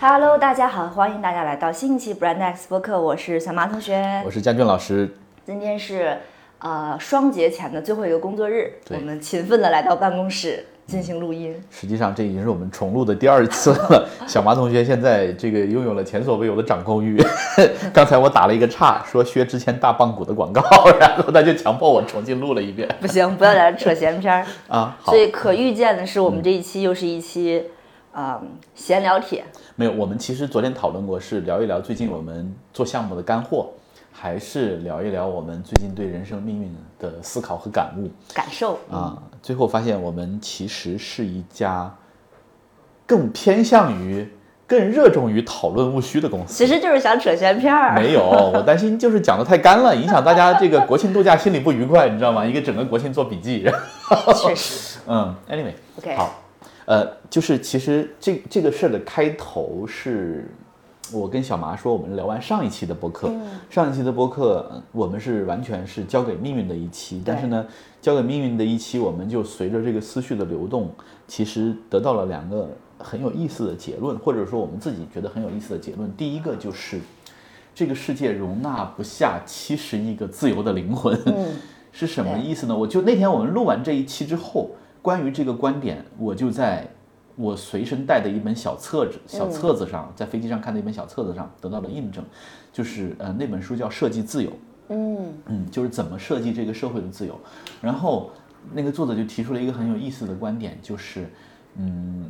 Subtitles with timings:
[0.00, 4.22] Hello，大家好，欢迎大家来到新一期 Brand X 播客，我是小马同学。
[4.24, 4.30] 我。
[4.30, 6.16] 是佳俊老师，今天是
[6.60, 11.54] 呃双节前的最后一个工作日，我们勤奋的来到办公室进行录音。
[11.70, 14.08] 实际上这已经是我们重录的第二次了。
[14.26, 17.22] 小马同学现在这个拥有了前所未有的掌控欲。
[17.92, 20.62] 刚才我打了一个岔，说薛之谦大棒骨的广告，
[20.98, 24.46] 然后他就强迫我重新录了一遍不行，不要在这扯闲篇儿。
[24.66, 24.96] 啊。
[24.98, 27.62] 好所，以可预见的是，我们这一期又是一期，
[28.16, 28.40] 嗯，
[28.74, 29.44] 闲聊帖。
[29.76, 33.68] 没有，我们其实昨天讨论过，是聊一聊最近我们做项目的干货，
[34.10, 36.78] 还是聊一聊我们最近对人生命运的
[37.22, 38.10] 思考和感悟。
[38.34, 41.94] 感受啊，最后发现我们其实是一家
[43.06, 44.28] 更偏向于、
[44.66, 46.66] 更热衷于讨论务虚的公司其。
[46.66, 47.94] 实就是想扯闲篇儿。
[47.94, 48.22] 没有，
[48.54, 52.44] 我担心就是讲的太干了， 影响大家这个国庆度假心里不愉快，你知道吗？
[52.44, 53.64] 一个整个国庆做笔记。
[54.34, 56.34] 确实 嗯，anyway，，OK，好，
[56.84, 60.50] 呃，就是其实这这个事儿的开头是。
[61.12, 63.30] 我跟小麻说，我们聊完上一期的播客，
[63.70, 67.66] 上一期的播客呃我们是完全是交给命运的一期，但是呢，
[68.00, 70.90] 交给命运的一期，我们就随着这个思绪的流动，
[71.26, 76.10] 其实得到了两个很有意思的结论，或者说我们自己觉得很有意思的结论。
[76.16, 77.00] 第一个就是，
[77.74, 81.18] 这个世界容纳不下七十亿个自由的灵魂，
[81.92, 82.76] 是什么意思呢？
[82.76, 86.88] 我就那天我们录完这一期之后，关于这个观点，我就在
[87.38, 92.24] 我随身带的一本小册子小册子上，在飞机上看的一本小册子上得到了印证，
[92.72, 94.50] 就是呃那本书叫《设计自由》。
[94.88, 97.38] 嗯嗯，就是怎么设计这个社会的自由。
[97.80, 98.32] 然后
[98.72, 101.30] 那个作者就提出了一个很有意思的观点，就是，
[101.76, 102.28] 嗯，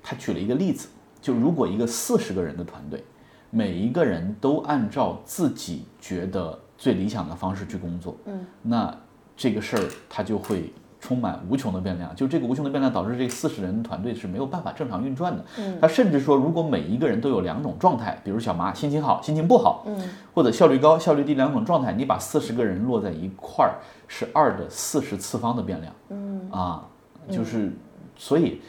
[0.00, 0.86] 他举了一个例子，
[1.20, 3.02] 就如果一个四十个人的团队，
[3.50, 8.96] 每一个人都按照自己觉得最理想的方式去工作，嗯，那
[9.36, 10.72] 这个事儿他就会。
[11.06, 15.44] 充满无穷的变量，就这个无穷的变量导致这四十人团队是没有办法正常运转的。
[15.56, 19.96] 嗯，他甚至说，如果每一个人都有两种状态，比如小麻心情好、心情不好，嗯，
[20.34, 23.78] 或者效率高、效率低两种状态，你把四十个人落在一块儿，
[24.08, 25.92] 是二的四十次方的变量。
[26.08, 26.84] 嗯啊，
[27.30, 27.72] 就是
[28.16, 28.60] 所以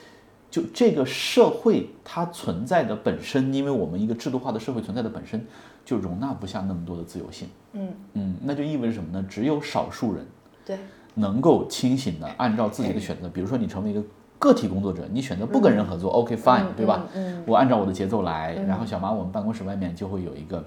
[0.52, 5.44] 就这个社会它存在的本身，因为我们一个制度化的社会存在的本身
[5.84, 7.50] 就容纳不下那么多的自由性。
[7.74, 9.26] 嗯嗯，那就意味着什么呢？
[9.28, 10.24] 只有少数人
[10.64, 10.78] 对，
[11.18, 14.02] 能够清醒的按照自己的选择，比如说你成为一个
[14.40, 17.04] 个体工作者，你选择不跟人合作、o k fine，、对吧？
[17.14, 20.64] 嗯我按照我的节奏来，然后小马我们办公室外面就会有一个。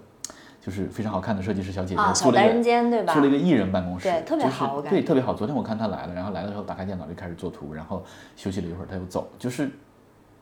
[0.62, 5.32] 就是非常好看的设计师小姐姐，啊租了一个小单人间对吧租了一个艺人办公室，对特别就是好对，特别好。
[5.32, 8.04] 昨天我看她来了，然后来了之后打开电脑就开始做图，然后
[8.36, 9.70] 休息了一会儿，她又走，就是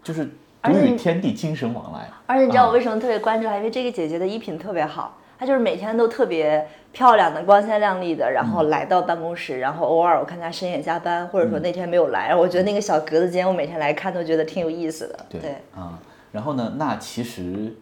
[0.03, 0.31] 就是独
[0.63, 2.11] 而与天地精神往来。
[2.27, 3.57] 而且你知道我啊为什么特别关注她？
[3.59, 15.27] 因为这个姐姐的衣品特别好，她就是每天都特别漂亮的、光鲜亮丽的，然嗯后来到办公室，然后偶尔我看她深夜加班，或者说那天没有来，我觉得那个小格子间，我每天来看都觉得挺有意思的。
[15.29, 15.99] 对对，啊，
[16.33, 17.73] 然后呢，那其实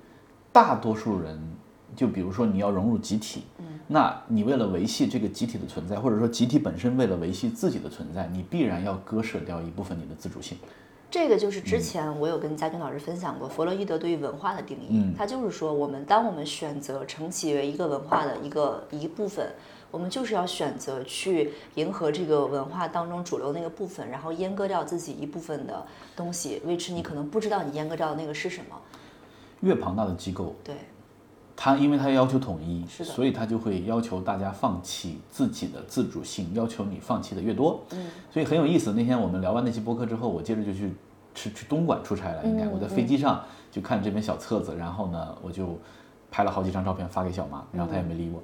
[0.52, 1.40] 大多数人，
[1.96, 10.58] 就比如说你要融入集体，嗯那你为了维系这个集体的存在，或者说集体本身为了维系自己的存在，你必然要割舍掉一部分你的自主性。
[11.10, 11.64] 这个就是嗯。
[11.64, 15.14] 之前我有跟嘉军老师分享过弗洛伊德对于文化的定义，嗯。
[15.16, 19.46] 他就是说，我们当我们选择承袭为一个文化的一个一部分，
[19.90, 28.76] 我们就是要选择去迎合这个文化当中主流那个部分，然后阉割掉自己一部分的东西，which 你可能不知道你阉割掉的那个是什么。
[29.60, 30.74] 越庞大的机构，对，
[31.56, 37.82] 它因为他要求统一，所以他就会要求大家放弃自己的自主性，要求你放弃的越多。
[37.92, 38.92] 嗯，所以很有意思。
[38.92, 40.92] 那天我们聊完那期播客之后，我接着就去
[41.34, 45.78] 去去东莞出差了，应该、我在飞机上就看这本小册子，然后呢，我就
[46.30, 48.42] 拍了好几张照片发给小妈，然后她也没理我。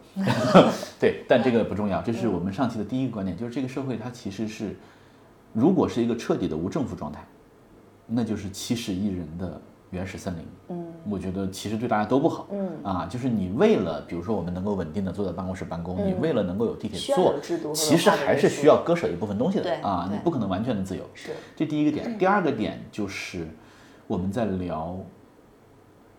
[0.98, 4.74] 对，但这个不重要，这是我们上期的第一个观点，就是这个社会它其实是，
[5.52, 7.22] 如果是一个彻底的无政府状态，
[8.06, 10.44] 那就是七十亿人的原始森林。
[10.68, 12.48] 嗯，我觉得其实对大家都不好。
[12.50, 12.68] 嗯。
[12.82, 17.34] 啊，就是你为了，比如说我们能够稳定的坐在办公室办公，你为了能够有地铁坐
[17.74, 21.04] 其实还是需要割舍一部分东西的啊，你不可能完全的自由。
[21.14, 21.30] 是。
[21.54, 23.46] 这第一个点，第二个点就是
[24.06, 24.98] 我们在聊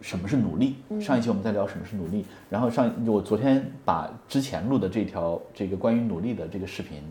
[0.02, 0.75] 什么是努力。
[1.00, 7.02] 上一期我们在聊什么是努力，然后上我昨天把之前录的这条这个关于努力的这个视频，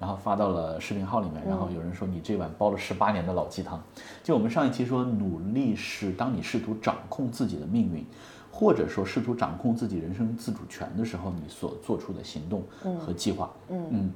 [0.00, 3.82] 然后发到了视频号里面，然后有人说你这碗煲了十八年的老鸡汤。
[4.22, 8.04] 就我们上一期说，努力是当你试图掌控自己的命运。
[8.50, 12.64] 或者说试图掌控自己人生自主权的时候，你所做出的行动
[12.98, 14.12] 和计划，嗯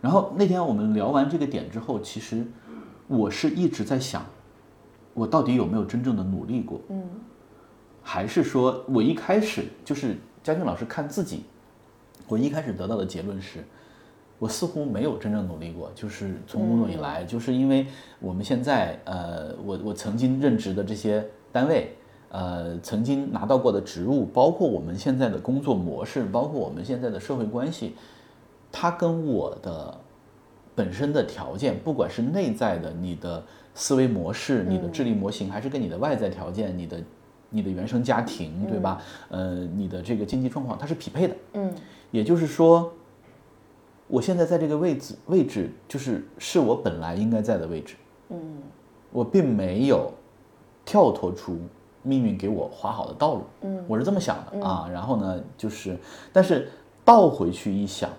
[0.00, 2.44] 然后那天我们聊完这个点之后，其实
[3.06, 4.24] 我是一直在想，
[5.12, 6.80] 我到底有没有真正的努力过？
[6.88, 7.04] 嗯，
[8.02, 11.44] 还是说我一开始就是嘉俊老师看自己，
[12.26, 13.64] 我一开始得到的结论是，
[14.38, 17.86] 我似乎没有真正努力过，就是从工作以来，就是因为
[18.20, 21.94] 我们现在，呃，我我曾经任职的这些单位，
[22.30, 27.94] 呃，曾经拿到过的职务，包括我们现在的工作模式，包括我们现在的社会关系，
[28.72, 29.96] 它跟我的
[30.74, 33.42] 本身的条件，不管是内在的你的
[33.74, 37.00] 思维模式、你的智力模型，还是跟你的外在条件、你的
[37.50, 39.00] 你的原生家庭，对吧？
[39.30, 41.36] 呃，你的这个经济状况，它是匹配的。
[41.52, 41.72] 嗯，
[42.10, 42.92] 也就是说，
[44.06, 47.94] 我现在在这个位置位置，就是是我本来应该在的位置。
[48.30, 48.62] 嗯，
[49.10, 50.12] 我并没有
[50.84, 51.58] 跳脱出
[52.02, 53.42] 命运给我划好的道路。
[53.62, 54.88] 嗯，我是这么想的啊。
[54.92, 55.96] 然后呢，就是，
[56.32, 56.68] 但是
[57.04, 58.10] 倒回去一想，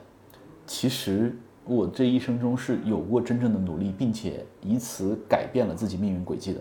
[0.65, 1.35] 其实
[1.65, 6.59] 我这一生中是有过真正的努力，并且以此改变了自己命运轨迹的。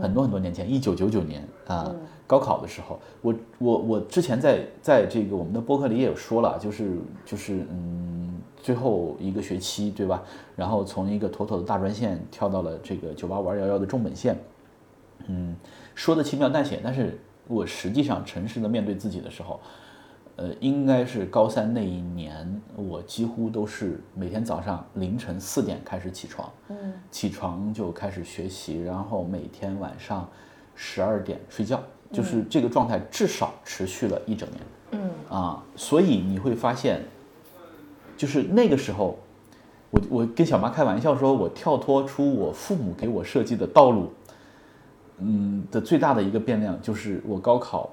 [0.00, 1.94] 很多很多年前，一九九九年啊，
[2.32, 6.96] 高考的时候，我我我之前在在这个我们的播客里也有说了，就是
[7.26, 10.22] 就是嗯，最后一个学期对吧？
[10.56, 14.34] 然后从一个妥妥的大专线跳到了这个九八五二幺幺的重本线，
[15.26, 15.54] 嗯，
[15.94, 19.60] 说的轻描淡写，但是我实际上诚实的面对自己的时候，
[20.36, 30.26] 呃，应该是高三那一年，我几乎都是每天早上凌晨四点开始起床，嗯，起床就开始学习，然后每天晚上
[30.74, 31.78] 十二点睡觉，
[32.12, 34.60] 就是这个状态至少持续了一整年，
[34.92, 35.10] 嗯。
[35.28, 37.00] 啊，所以你会发现，
[38.18, 39.18] 就是那个时候，
[39.90, 44.12] 我我跟小妈开玩笑说，我跳脱出我父母给我设计的道路，
[45.18, 47.88] 嗯的最大的一个变量就是我高考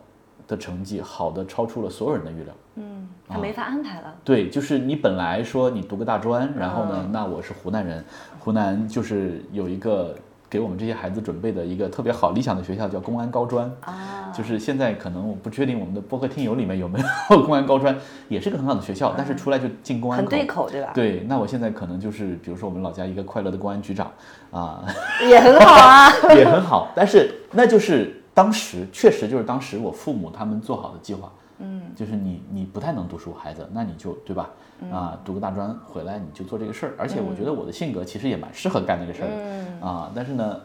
[0.47, 2.53] 的成绩好的超出了所有人的预料。
[2.75, 4.13] 嗯，他没法安排了。
[4.23, 8.03] 对，就是你本来说你读个大专，然后呢，那我是湖南人，
[8.39, 10.13] 湖南就是有一个
[10.49, 13.71] 给我们这些孩子准备的一个特别好理想的学校，叫公安高专。
[13.81, 16.99] 啊，就是现在可能我不确定我们的播客听友里面有没
[17.29, 17.95] 有公安高专，
[18.27, 20.25] 也是个很好的学校，但是出来就进公安很。
[20.25, 20.91] 对口，对吧？
[20.93, 24.11] 对，那我现在可能就是，比如说我们老家一个快乐的公安局长，
[24.51, 24.83] 啊，
[25.29, 26.09] 也很好啊。
[26.35, 34.49] 也很好，但是那就是当时确实就是当时我父母他们做好的计划，嗯，就是你你不太能读书，孩子，那你就对吧？
[34.91, 39.81] 啊，读个大专回来你就做这个事儿，而且我觉得我的性格其实也蛮适合干这个事儿的，嗯。
[39.81, 40.61] 啊，但是呢，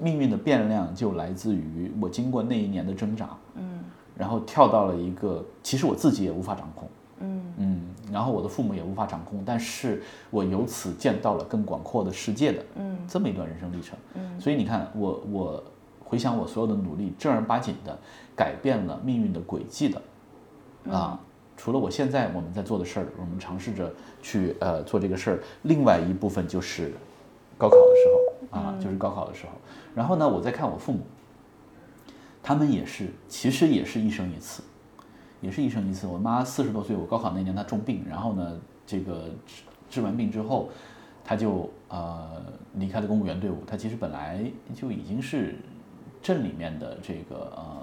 [0.00, 3.80] 命运的变量就来自于我经过那一年的挣扎，嗯。
[4.16, 6.88] 然后跳到了一个其实我自己也无法掌控，
[7.20, 7.42] 嗯。
[7.58, 12.98] 嗯，然后我的父母也无法掌控，但是我由此见到了更广阔的世界的嗯。
[13.06, 13.98] 这么一段人生历程。
[14.14, 14.40] 嗯。
[14.40, 15.64] 所以你看，我我
[16.02, 17.98] 回想我所有的努力，正儿八经的
[18.34, 20.02] 改变了命运的轨迹的，
[20.90, 21.18] 啊，
[21.56, 23.92] 除了我现在我们在做的事儿，我们尝试着
[24.22, 26.92] 去呃做这个事儿，另外一部分就是
[27.58, 29.52] 高考的时候啊，就是高考的时候。
[29.94, 31.00] 然后呢，我再看我父母，
[32.42, 34.62] 他们也是，其实也是一生一次，
[35.40, 36.06] 也是一生一次。
[36.06, 40.70] 我妈四十多岁，我高考那年她重病，然后呢，这个治治完病之后，
[41.22, 42.42] 她就呃
[42.74, 43.62] 离开了公务员队伍。
[43.66, 44.42] 她其实本来
[44.74, 45.54] 就已经是
[46.22, 47.81] 镇里面的这个呃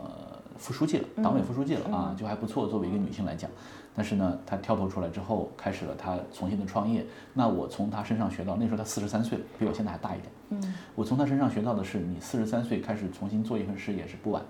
[0.60, 2.68] 副书记了，党委副书记了啊，就还不错。
[2.68, 3.50] 作为一个女性来讲，
[3.96, 7.04] 但是呢，她跳脱出来之后，开始了她重新的创业。
[7.34, 10.32] 那我从她身上学到，那时候她四十三岁了，比我现在还大一点。
[10.50, 14.44] 嗯我从她身上学到的是，你四十三岁开始重新做一份事业是不晚，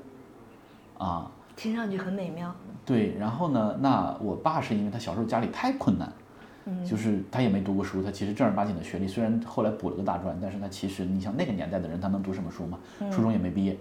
[0.97, 2.53] 啊，听上去很美妙。
[2.85, 3.15] 对。
[3.19, 6.12] 然后呢，那我爸是因为他小时候家里太困难，
[6.65, 12.79] 嗯就是他也没读过书，他其实正儿八经的学历，虽然后来补了个大专，但是他其实你像那个年代的人，他能读什么书吗？
[13.12, 13.77] 初中也没毕业，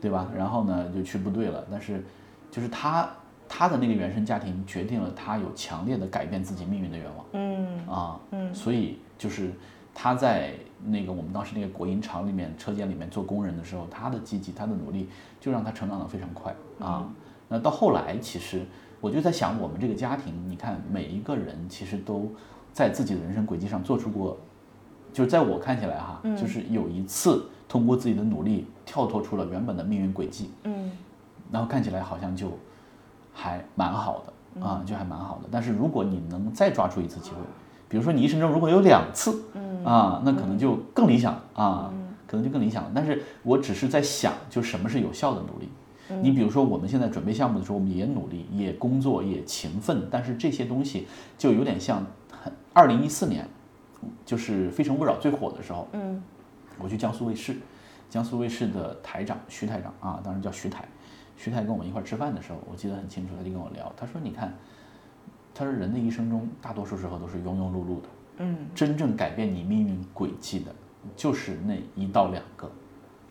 [0.00, 0.28] 对吧？
[0.36, 2.04] 然后呢，就去部队了，但是
[2.50, 3.08] 就是他
[3.48, 7.26] 他的那个原生家庭决定了他有强烈的改变自己命运的愿望。
[7.32, 9.50] 嗯啊，嗯所以就是
[9.94, 15.08] 他在那个我们当时那个国营厂里面车间里面做工人的时候，他的积极，他的努力，
[15.40, 17.08] 就让他成长得非常快啊。
[17.48, 18.62] 那到后来，其实
[19.00, 22.30] 我就在想，我们这个家庭，你看每一个人其实都
[22.72, 24.36] 在自己的人生轨迹上做出过，
[25.12, 30.92] 就是在我看起来哈，就是有一次通过自己的努力跳脱出了原本的命运轨迹，嗯。
[31.50, 32.56] 然后看起来好像就
[33.32, 35.48] 还蛮好的啊，就还蛮好的。
[35.50, 37.38] 但是如果你能再抓住一次机会，
[37.88, 39.84] 比如说你一生中如果有两次，嗯。
[39.84, 41.92] 啊，那可能就更理想啊，
[42.28, 42.92] 可能就更理想了。
[42.94, 45.68] 但是我只是在想，就什么是有效的努力。
[46.22, 52.06] 你比如说我们现在准备项目的时候，我们也努力，也工作，也勤奋，但是这些东西就有点像
[52.72, 53.48] 二零一四年，
[54.24, 56.22] 就是《非诚勿扰》最火的时候，嗯
[56.78, 57.56] 我去江苏卫视，
[58.08, 60.84] 江苏卫视的台长徐台长啊，当时叫徐台，
[61.36, 64.52] 徐台跟我们一块儿吃饭的时候，我记得很清楚，他就跟我聊，他说：“你看，
[65.54, 68.56] 他说人的一生中大多数时候都是庸庸碌碌的，嗯。
[68.74, 70.74] 真正改变你命运轨迹的，
[71.16, 72.70] 就是那一到两个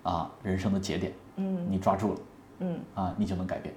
[0.04, 1.68] 啊人生的节点，嗯。
[1.70, 2.20] 你抓住了
[2.60, 3.74] 嗯，啊，你就能改变。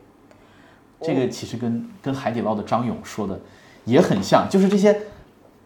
[1.01, 3.39] 这个其实跟跟海底捞的张勇说的
[3.85, 4.99] 也很像，就是这些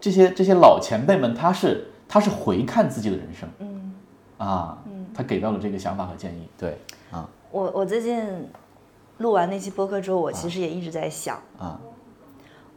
[0.00, 3.79] 这些这些老前辈们，他是他是回看自己的人生，嗯，
[4.40, 4.78] 啊，
[5.14, 6.78] 他给到了这个想法和建议，对，
[7.10, 7.28] 啊。
[7.50, 8.48] 我我最近
[9.18, 11.78] 录完那期播客之后，我其实也一直在想，啊。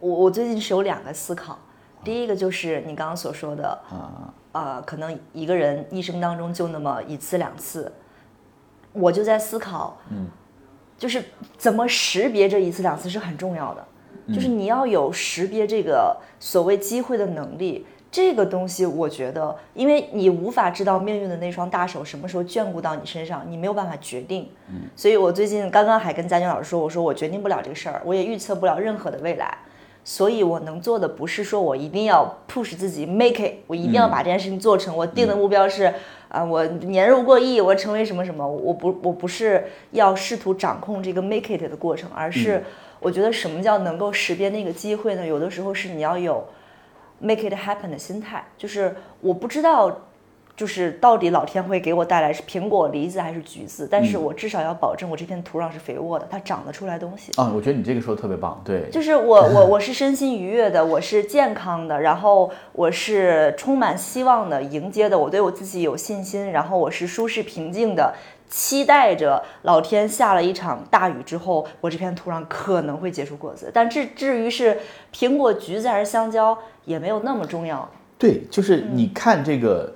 [0.01, 1.57] 我我最近是有两个思考，
[2.03, 4.33] 第一个就是你刚刚所说的，啊。
[4.51, 7.89] 呃，可能一个人一生当中就那么一次两次，
[8.91, 10.27] 我就在思考，嗯，
[10.97, 11.23] 就是
[11.57, 13.87] 怎么识别这一次两次是很重要的，
[14.33, 17.87] 就是你要有识别这个所谓机会的能力。
[18.13, 24.47] 这个东西，我觉得，因为你无法知道命运的那双大手什么时候眷顾到你身上，你没有办法决定。
[24.69, 29.57] 嗯，所以我最近刚刚还跟佳俊老师说，我说我决定不了这个事儿，我也预测不了任何的未来。
[30.03, 34.95] 所以我能做的不是说我一定要 push 自己 make it，我一定要把这件事情做成。
[34.95, 35.91] 我定的目标是，
[36.27, 38.47] 啊、我年入过亿，我成为什么什么。
[38.47, 42.63] 我不，我不是要试图掌控这个 make it 的过程，而是
[42.99, 45.25] 我觉得什么叫能够识别那个机会呢？
[45.25, 46.45] 有的时候是你要有
[47.23, 49.91] make it happen 的心态，就是我不知道。
[50.55, 53.87] 就是到底老天会给我带来是苹果、梨子还是橘子？
[53.89, 57.31] 但是我至少要保证我这片土壤是肥沃的，它长得出来东西。
[57.41, 68.13] 啊，我觉得你这个说的特别棒，对，就是我 我我是身心愉悦的，我是健康的，然后我是充满希望的，迎接的，我对我自己有信心，然后我是舒适平静的，
[68.55, 73.71] 期待着老天下了一场大雨之后，我这片土壤可能会结出果子。
[73.73, 74.77] 但至至于是
[75.11, 76.55] 苹果、橘子还是香蕉，
[76.85, 77.89] 也没有那么重要。
[78.15, 79.95] 对，就是你看这个，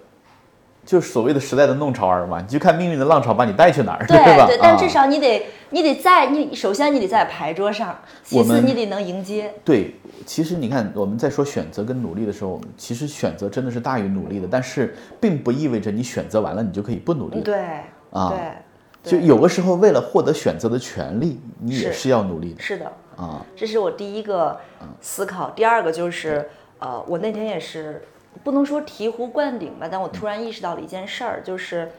[0.83, 4.47] 就是所谓的时代的弄潮儿嘛，你就看命运的浪潮把你带去哪儿， 对吧？
[4.47, 9.53] 对，但啊至少你得你得在你首先你得在牌桌上，其次你得能迎接。
[9.63, 9.93] 对，
[10.25, 17.39] 其实你看我们在说选择跟努力的时候，其实选择真的是大于努力的，但是并不意味着你选择完了你就可以不努力。
[17.41, 17.63] 对
[18.11, 18.33] 啊
[19.03, 22.91] 对，就有的时候为了获得选择的权利，你也是是要努力的是的。
[23.15, 23.45] 啊。
[23.55, 24.59] 这是我第一个
[25.01, 25.49] 思考。
[25.51, 26.49] 第二个就是，
[26.79, 28.01] 呃，我那天也是
[28.43, 31.91] 不能说醍醐灌顶吧，但我突然意识到了一件事儿，就是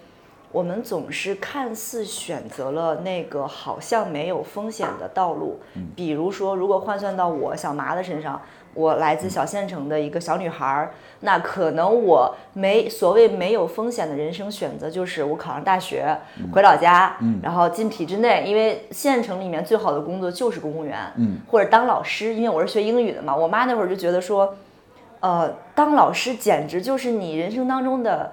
[0.52, 5.58] 我们总是看似选择了那个好像没有风险的道路，
[5.94, 8.40] 比如说，如果换算到我小麻的身上。
[8.78, 10.92] 我来自小县城的一个小女孩儿，
[11.22, 16.16] 那可能我没所谓没有风险的人生选择，就是我考上大学，
[16.52, 24.54] 回老家，然后进体制内，因为县城里面最好的工作就是公务员，嗯或者当老师，因为我是学英语的嘛，我妈那会儿就觉得说，
[25.18, 28.30] 呃，当老师简直就是你人生当中的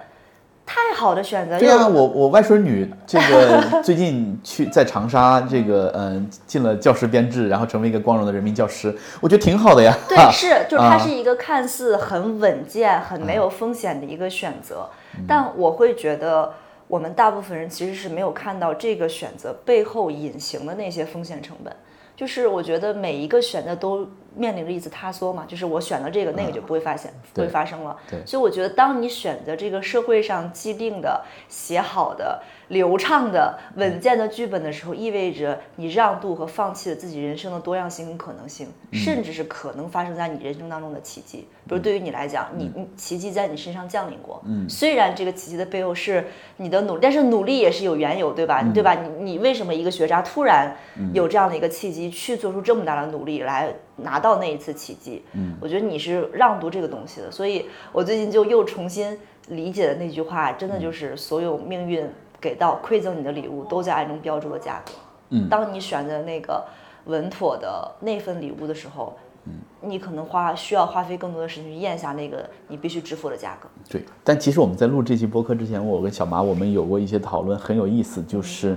[0.66, 1.58] 太好的选择。
[1.58, 9.96] 对啊，我我外孙女这个 最近去在长沙这个嗯、进了教师编制，然后成为一个光荣的人民教师，我觉得挺好的呀。
[10.08, 16.52] 对， 是，就是它啊是一个看似很稳健、很没有风险的一个选择，嗯但我会觉得
[16.88, 21.72] 我们大部分人其实是没有看到这个选择背后隐形的那些风险成本。
[22.16, 27.96] 就是我觉得每一个选择都面临着一次塌缩嘛，就是我选了这个，那个就不会发现，不会发生了。
[28.26, 41.46] 所以我觉得，当你选择这个社会上既定的、写好的、流畅的、稳健的剧本的时候，意味着你让渡和放弃了自己人生的多样性跟可能性，甚至是可能发生在你人生当中的奇迹。
[41.68, 46.24] 比如对于你来讲，你你奇迹在你身上降临过，嗯，虽然这个奇迹的背后是
[46.56, 48.62] 你的努力，但是努力也是有缘由，对吧？
[48.74, 48.94] 对吧？
[48.94, 50.76] 你你为什么一个学渣突然
[51.12, 55.24] 有这样的一个契机，去做出这么大的努力来拿到那一次奇迹？
[55.32, 59.18] 嗯，我觉得你是让渡这个东西的，所以我最近就又重新
[59.48, 62.08] 理解的那句话，真的就是所有命运
[62.46, 64.92] 给到馈赠你的礼物，都在暗中标注了价格。
[65.30, 66.64] 嗯当你选择那个
[67.06, 73.68] 稳妥的那份礼物的时候，嗯你可能花需要花费更多的时间去咽下那个你必须支付的价格。
[73.90, 78.22] 对，但其实我们在录这期播客之前，我跟小马我们有过一些讨论，很有意思。
[78.22, 78.76] 就是，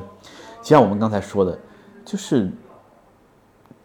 [0.64, 1.56] 就像我们刚才说的，
[2.04, 2.50] 就是，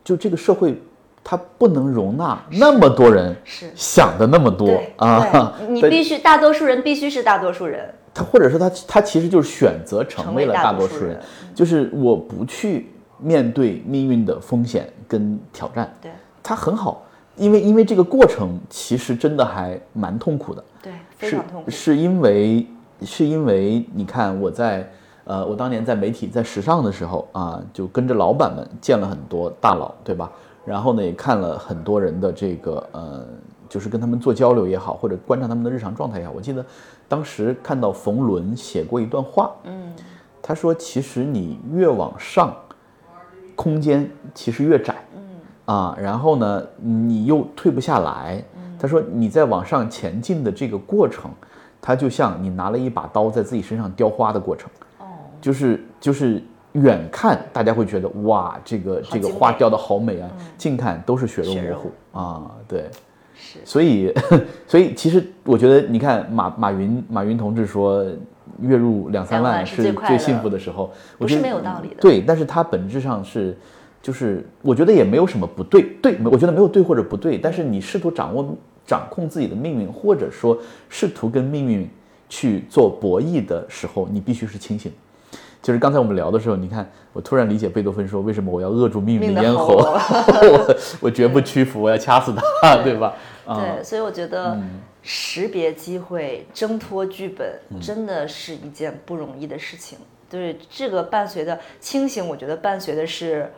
[0.02, 0.80] 就这个社会，
[1.22, 5.52] 它不能容纳那么多人是想的那么多啊。
[5.68, 11.20] 你必须大多数人必须是大多数人，他或者说他他其实就是选择成成为为了大多数人
[11.54, 16.10] 就是我不去面对命运的风险跟挑战，对
[16.42, 17.02] 他很好，
[17.36, 20.64] 因为因为这个过程其实真的还蛮痛苦的。
[20.82, 21.70] 对，非是常痛苦。
[21.70, 22.66] 是因为
[23.02, 24.88] 是因为你看我在
[25.24, 30.30] 呃，我当年在媒体在时尚的时候啊，就跟着老板们见了很多大佬，对吧？
[30.66, 33.26] 然后呢，也看了很多人的这个呃，
[33.68, 36.32] 就是跟他们做交流也好，或者观察他们的日常状态也好。
[36.34, 36.64] 我记得
[37.08, 39.92] 当时看到冯仑写过一段话，嗯，
[40.42, 42.54] 他说其实你越往上，
[43.54, 45.22] 空间其实越窄，嗯。
[45.66, 48.42] 啊，然后呢，你又退不下来。
[48.78, 51.30] 他说你在往上前进的这个过程，
[51.80, 54.68] 它就像你拿了一把刀在自己身上雕花的过程，
[54.98, 55.06] 哦，
[55.40, 56.42] 就是就是
[56.72, 62.90] 远看大家会觉得哇，这个这个花雕的好美啊，近看都是血肉模糊啊，对，
[63.34, 64.12] 是所以，
[64.66, 68.04] 所以其实我觉得，你看马马云马云同志说，
[68.60, 73.56] 月入两三万万是最幸福的时候，我不是觉得没有道理的对，但是它本质上是，
[74.00, 80.56] 就是我觉得也没有什么不对，对，我觉得没有对或者不对，但是你试图掌握掌控自己的命运，或者说
[80.88, 81.88] 试图跟命运
[82.28, 84.92] 去做博弈的时候，你必须是清醒。
[85.64, 93.14] 就是刚才我们聊的时候，你看，我突然理解贝多芬说，为什么我要扼住命运的的咽喉， 我我绝不屈服，我要掐死他， 对吧？
[93.46, 94.58] 啊、对，所以我觉得
[95.02, 99.98] 识别机会、挣脱剧本，嗯真的是一件不容易的事情。
[100.28, 103.50] 对这个伴随的清醒，我觉得伴随的是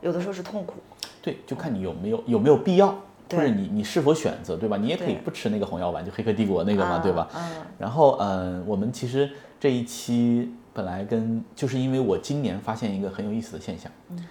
[0.00, 0.74] 有的时候是痛苦。
[1.20, 2.94] 对，就看你有没有有没有必要，或
[3.28, 4.76] 对者你你是否选择，对吧？
[4.76, 7.28] 你也可以不吃那个红药丸，就《黑客帝国》那个嘛，啊对吧？
[7.34, 7.42] 嗯
[7.78, 14.24] 然后，嗯，我们其实这一期本来跟就是因为我今年发现一个很有意思的现象，嗯，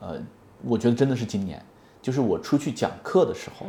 [0.00, 0.22] 呃，
[0.64, 1.62] 我觉得真的是今年，
[2.02, 3.66] 就是我出去讲课的时候，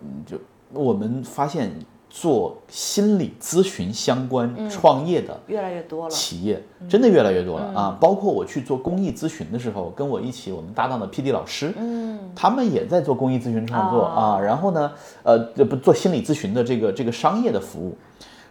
[0.00, 0.38] 嗯，就
[0.72, 1.70] 我们发现
[2.08, 6.10] 做心理咨询相关创业的越来越多了。
[6.10, 7.98] 企业真的越来越多了啊！
[7.98, 14.38] 包括我去做公益咨询的时候，跟我一起我们搭档的 PD 老师，嗯，他们也在做公益咨询创作啊。
[14.38, 17.96] 然后呢，呃，这不做心理咨询的这个这个商业的服务。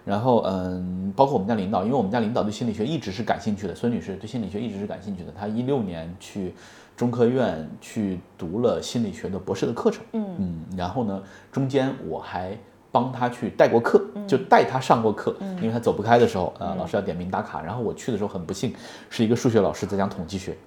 [0.03, 5.31] 然后嗯，包括我们家领导，因为我们家领导对心理学一直是感兴趣的，孙女士对心理学一直是感兴趣的。
[5.31, 6.53] 她一六年去
[6.97, 12.57] 中科院去读了心理学的博士的课程，嗯然后呢，中间我还
[12.91, 17.61] 帮他去带过课，就带他上过课，因为他走不开的时候，呃，老师要点名打卡。
[17.61, 18.73] 然后我去的时候很不幸，
[19.09, 20.57] 是一个数学老师在讲统计学，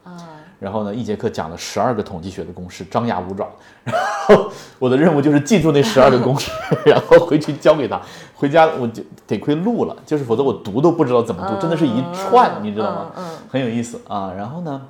[0.59, 3.47] 然后呢，一节课讲了十二个统计学的公式，张牙舞爪。
[3.85, 3.95] 然
[4.27, 6.51] 后我的任务就是记住那十二个公式，
[6.87, 8.01] 然后回去教给他。
[8.35, 13.13] 回家我就得亏录了，就是否则我读都不知道怎么读，真的是一串，你知道吗？
[13.51, 14.33] 很有意思啊。
[14.35, 14.83] 然后呢，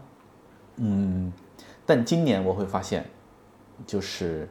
[0.76, 1.33] 嗯，
[1.85, 3.05] 但今年我会发现，
[3.87, 4.49] 就是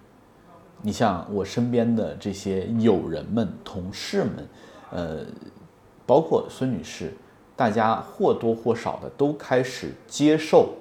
[0.85, 4.47] 你像我身边的这些友人们、同事们，
[4.91, 5.25] 呃，
[6.05, 7.13] 包括孙女士，
[7.55, 10.73] 大家或多或少的都开始接受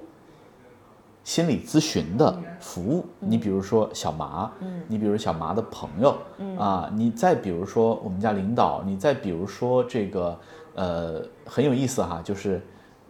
[1.23, 3.07] 心理咨询的服务。
[3.21, 4.51] 你比如说小麻，
[4.88, 6.19] 你比如小麻的朋友，
[6.59, 10.37] 啊，你再比如说我们家领导，你再比如说这个，
[10.75, 12.61] 呃，很有意思哈，就是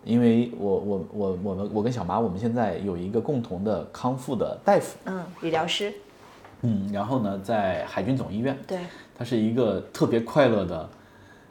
[0.05, 5.91] 因为我我我我们我跟小麻，我们现在有一个共同的康复的大夫，嗯，理疗师，
[6.63, 8.79] 嗯，然后呢，在海军总医院，对，
[9.17, 10.89] 她是一个特别快乐的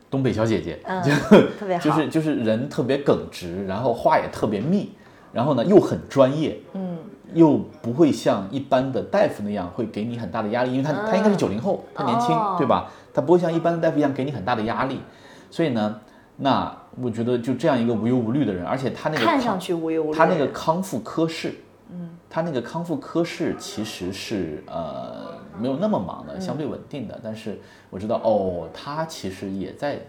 [0.10, 1.12] 东北小姐姐，嗯就
[1.60, 4.92] 特别好 就是就是人特别耿直，然后话也特别密，
[5.32, 6.98] 然后呢又很专业，嗯，
[7.34, 12.56] 又不会像一般的大夫那样会给你很大的压力，因为他他应该是九零后，她年轻，哦。
[12.58, 12.90] 对吧？
[13.14, 15.02] 她不会像一般的大夫一样给你很大的压力，
[15.50, 16.00] 所以呢，
[16.38, 20.18] 那我觉得就这样一个无忧无虑的人，而且她那个康看上去无忧无虑。
[20.18, 21.56] 他那个康复科室，
[21.90, 27.20] 嗯，他那个康复科室其实是呃没有那么忙的，相对稳定的。
[27.22, 30.00] 但是我知道哦，他其实也在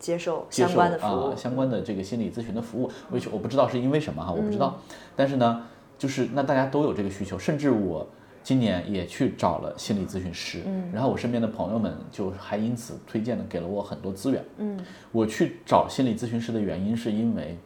[0.00, 2.90] 接受相关的服务啊，相关的这个心理咨询的服务。
[3.10, 4.76] 我我不知道是因为什么哈，我不知道。
[5.14, 5.64] 但是呢，
[5.96, 8.04] 就是那大家都有这个需求，甚至我
[8.42, 14.78] 今年也去找了心理咨询师，嗯，然后我身边的朋友们就还因此推荐了给了我很多资源，嗯，
[15.12, 17.56] 我去找心理咨询师的原因是因为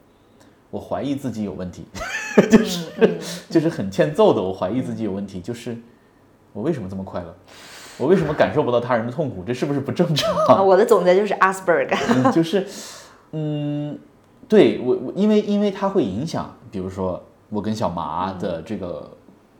[0.70, 1.84] 我怀疑自己有问题，
[2.50, 3.18] 就是、
[3.48, 5.76] 就是很欠揍的，我怀疑自己有问题，就是
[6.52, 7.34] 我为什么这么快乐？
[7.98, 9.44] 我为什么感受不到他人的痛苦？
[9.46, 10.34] 这是不是不正常？
[10.56, 11.94] 啊，我的总结就是 Asperg。
[12.08, 12.66] 嗯，就是，
[13.32, 13.98] 嗯，
[14.48, 19.10] 对我我因为因为它会影响，比如说我跟小麻的这个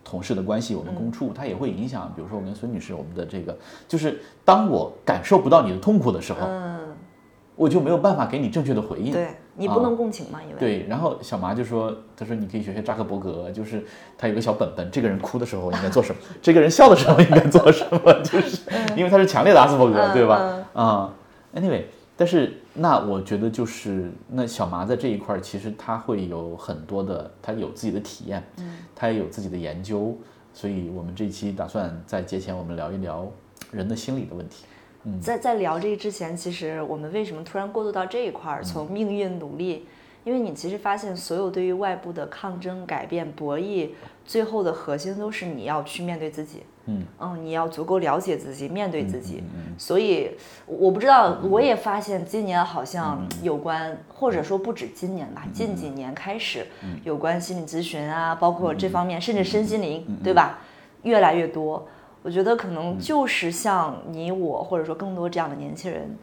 [0.02, 3.56] 同事的关系，我们共处，它也会影响，比如说我跟孙女士我们的这个，
[3.86, 6.78] 就是当我感受不到你的痛苦的时候，嗯，
[7.56, 9.12] 我就没有办法给你正确的回应。
[9.12, 10.54] 对你不能共情嘛，因为。
[10.58, 13.84] 对，然后小麻就说：“他说你可以学学扎克伯格，就是
[14.16, 18.62] 他有个小本本，这个人哭的时候应该做什么， 这个人笑的时候应该做什么，就是
[18.96, 20.64] 因为他是强烈的阿斯伯格，对吧？
[20.72, 21.14] 啊、
[21.52, 21.84] a n y w a y
[22.16, 28.42] 但是那我觉得就是那小麻在这一块儿，其实他会有很多的，他有自己的体验，
[28.94, 30.16] 他也有自己的研究，
[30.54, 33.30] 所以我们这一期打算在节前我们聊一聊
[33.70, 34.64] 人的心理的问题。
[35.20, 39.86] 在在聊这个之前，其实我们为什么突然过渡到这一块儿，从命运努力？
[40.24, 43.88] 因为你其实发现，所有对于外部的抗争、改变、博弈，
[44.24, 46.62] 最后的核心都是你要去面对自己。
[46.86, 47.04] 嗯
[47.44, 49.42] 你要足够了解自己，面对自己。
[49.76, 50.30] 所以
[50.66, 56.66] 我不知道，我也发现今年好像有关，或者说不止今年吧，近几年开始
[57.02, 60.60] 有关心理咨询啊，包括这方面，甚至身心灵，对吧？
[61.02, 61.88] 越来越多。
[62.22, 66.16] 我觉得可能就是像你我，或者说更多这样的年轻人，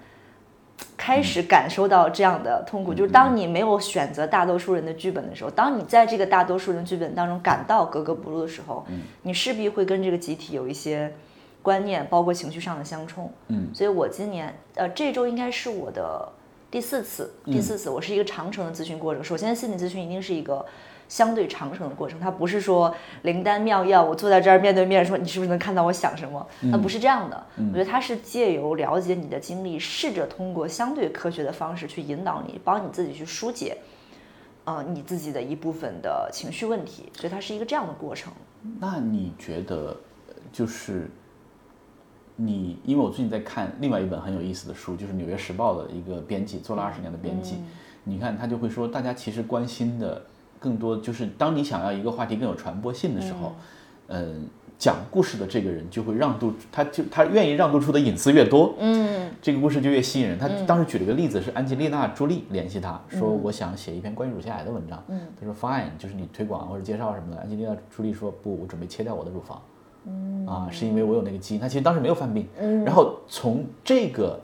[0.97, 8.85] 开始感受到这样的痛苦，就是当你没有选择大多数人的剧本的时候，当你在这个大多数人剧本当中感到格格不入的时候，
[9.23, 11.13] 你势必会跟这个集体有一些。
[11.61, 13.29] 观念，包括情绪上的相冲。
[13.49, 16.27] 嗯，所以我今年呃这周应该是我的
[16.71, 19.21] 第四次，第四嗯次我是一个长程的咨询过程。
[19.21, 20.65] 首先，心理咨询一定是一个
[21.09, 26.47] 相对长程的过程，它不是说灵丹妙药，我坐在这儿面对面说你是不是能看到我想什么？
[26.71, 27.45] 它不是这样的。
[27.57, 33.77] 我觉得它是借由了解你的经历，试着通过相对科学的方式去引导你，帮你自己去疏解。
[34.65, 38.31] 呃，你自己的一部分的情绪问题，所以它是一个这样的过程。
[38.79, 41.09] 那你觉得，呃就是
[42.35, 47.55] 你，因为我最近在看另外一本很有意思的书，就是《纽约时报》的一个编辑，做了二十年的编辑。
[48.03, 50.23] 你看他就会说，大家其实关心的
[50.59, 53.55] 更多就是，当你想要一个话题更有传播性的时候，
[54.07, 60.37] 嗯、讲故事的这个人就会让渡，他就他愿意让渡出的隐私越多，嗯这个故事就越吸引人。
[60.37, 65.01] 他当时举了个例子，是安吉丽娜·朱莉联系他说，我想写一篇关于乳腺癌的文章。
[65.07, 67.41] 嗯他说 fine，就是你推广或者介绍什么的。
[67.41, 69.61] 安吉丽娜·朱莉说不，我准备切掉我的乳房。
[70.05, 71.61] 嗯啊，是因为我有那个基因。
[71.61, 72.47] 他其实当时没有犯病。
[72.59, 74.39] 嗯然后从这个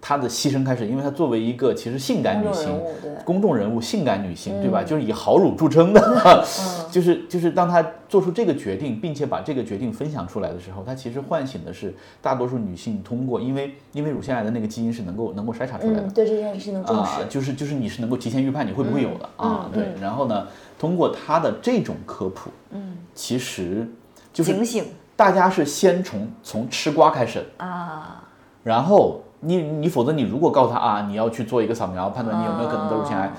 [0.00, 2.80] 他的牺牲开始，因为她作为一个其实性感女性
[3.24, 4.82] 公众人物性感女性，对吧？
[4.82, 6.44] 就是以好乳著称的，
[6.92, 16.02] 就是就是当她做出这个决定，并且把这个决定分享出来的时候，她其实唤醒的是大多数女性通过，因为因为乳腺癌的那个基因是能够能够筛查出来的。
[16.02, 19.88] 嗯，，对这件事情的重啊视，，就是就是你是能够提前预判你会不会有的、啊，对。
[20.00, 20.46] 然后呢，
[20.78, 23.88] 通过她的这种科普，嗯，其实
[24.32, 24.84] 就是警醒。
[25.16, 28.22] 大家是先从从吃瓜开始，啊，
[28.62, 33.32] 然后你你否则你如果告诉他啊，你要去做一个扫描，判断你有没有可能得乳腺癌、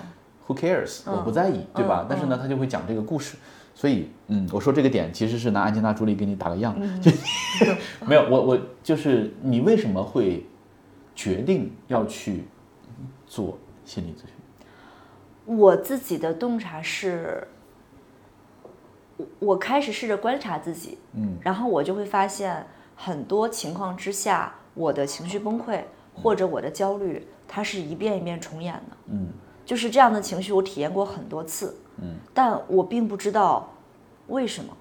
[0.47, 1.01] w h o cares？
[1.11, 2.05] 我不在意，对吧？
[2.07, 3.37] 但是呢，他就会讲这个故事。
[3.75, 7.11] 所以，嗯，我说这个点其实是拿安吉娜·朱莉给你打个样，就
[8.07, 10.43] 没有我我就是你为什么会
[11.13, 12.45] 决定要去
[13.27, 13.55] 做
[13.85, 15.55] 心理咨询？
[15.57, 17.47] 我自己的洞察是，
[19.17, 25.81] 我我开始试着观察自己，嗯，然后我就会发现，很多情况之下，我的情绪崩溃
[26.13, 29.27] 或者我的焦虑，它是一遍一遍重演的，嗯，
[29.65, 33.67] 就是这样的情绪，我体验过很多次，嗯，但我并不知道
[34.27, 34.73] 为什么，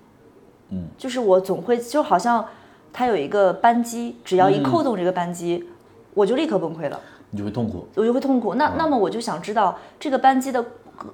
[0.68, 2.46] 嗯，就是我总会就好像
[2.92, 5.68] 它有一个扳机，只要一扣动这个扳机，
[6.14, 7.00] 我就立刻崩溃了。
[7.30, 7.87] 你就会痛苦。
[7.96, 8.54] 我就会痛苦。
[8.54, 10.64] 那那么我就想知道这个扳机的，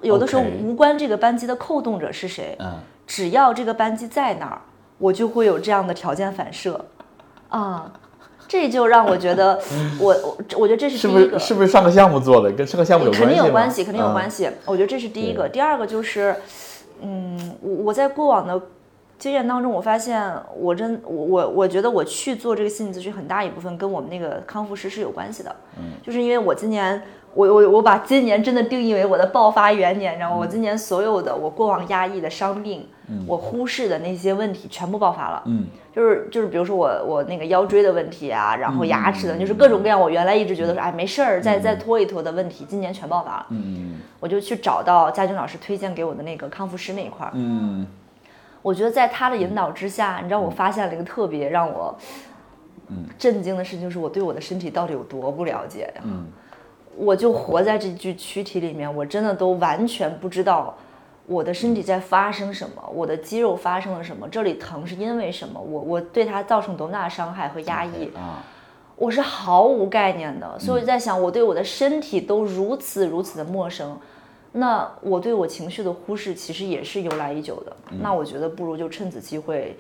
[0.03, 4.61] 有的时候无关这个扳机的扣动者是谁，嗯，只要这个扳机在那儿，
[4.99, 6.85] 我就会有这样的条件反射，
[7.49, 7.91] 啊，
[8.53, 9.59] 这就让我觉得
[9.99, 12.53] 我我我觉得这是是第一个，不是是不是上个项目做的？
[12.53, 14.45] 跟上个项目有关系肯定有关系，肯定有关系。
[14.45, 14.51] 系。
[14.67, 16.37] 我觉得这是第一个，第二个就是，
[17.01, 18.61] 嗯，我我在过往的
[19.19, 25.57] 经验当中，我发现我真我我我觉得我去做这个心理咨询，很大一部分跟我们那个康复师是有关系的。
[25.79, 27.03] 嗯，就是因为我今年。
[27.35, 32.87] 我我我把今年真的定义为我的爆发元年，然后我今年所有的我过往压抑的伤病，
[33.27, 35.43] 我忽视的那些问题全部爆发了。
[35.47, 43.47] 嗯，就是就是比如说我我那个腰椎的问题啊，然后牙齿的，就是各种各样我原来一直觉得说哎没事儿，再再拖一拖的问题，今年全爆发了。
[43.51, 44.01] 嗯。
[44.21, 47.87] 我就去找到佳军老师推荐给我的那个康复师那一块儿，嗯。
[48.63, 51.97] 我觉得在他的引导之下，你知道我发现了一个特别让我
[53.19, 56.27] 震惊的事情，就是我对我的身体到底有多不了解呀、嗯。
[56.97, 60.77] 我就活在这具躯体里面，我真的都完全不知道
[61.27, 68.43] 我的身体在发生什么，我的肌肉发生了什么，这里疼是因为什么，我我对它造成多大伤害和压抑，啊，
[68.97, 73.97] 我是毫无概念的，所以我在想，我对我的身体都如此如此的陌生，
[74.53, 77.75] 那我对我情绪的忽视其实也是由来已久的。
[78.01, 79.77] 那我觉得不如就趁此机会，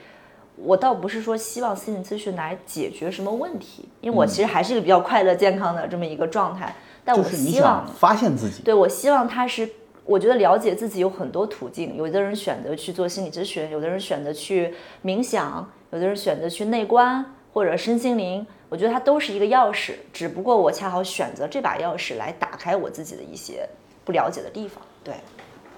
[0.56, 6.74] 我倒不是说希望心理咨询来解决什么问题，因为我其实还是一个比较快乐健康的这么一个状态，
[7.04, 8.62] 但我就是你希望想发现自己。
[8.62, 9.68] 对我希望它是，
[10.04, 23.68] 我觉得了解自己有很多途径，有的人选择去做心理咨询，有的人选择去冥想，有的人选择去内观或者身心灵，我觉得它都是一个钥匙，只不过我恰好选择这把钥匙来打开我自己的一些
[24.04, 24.82] 不了解的地方。
[25.04, 25.14] 对，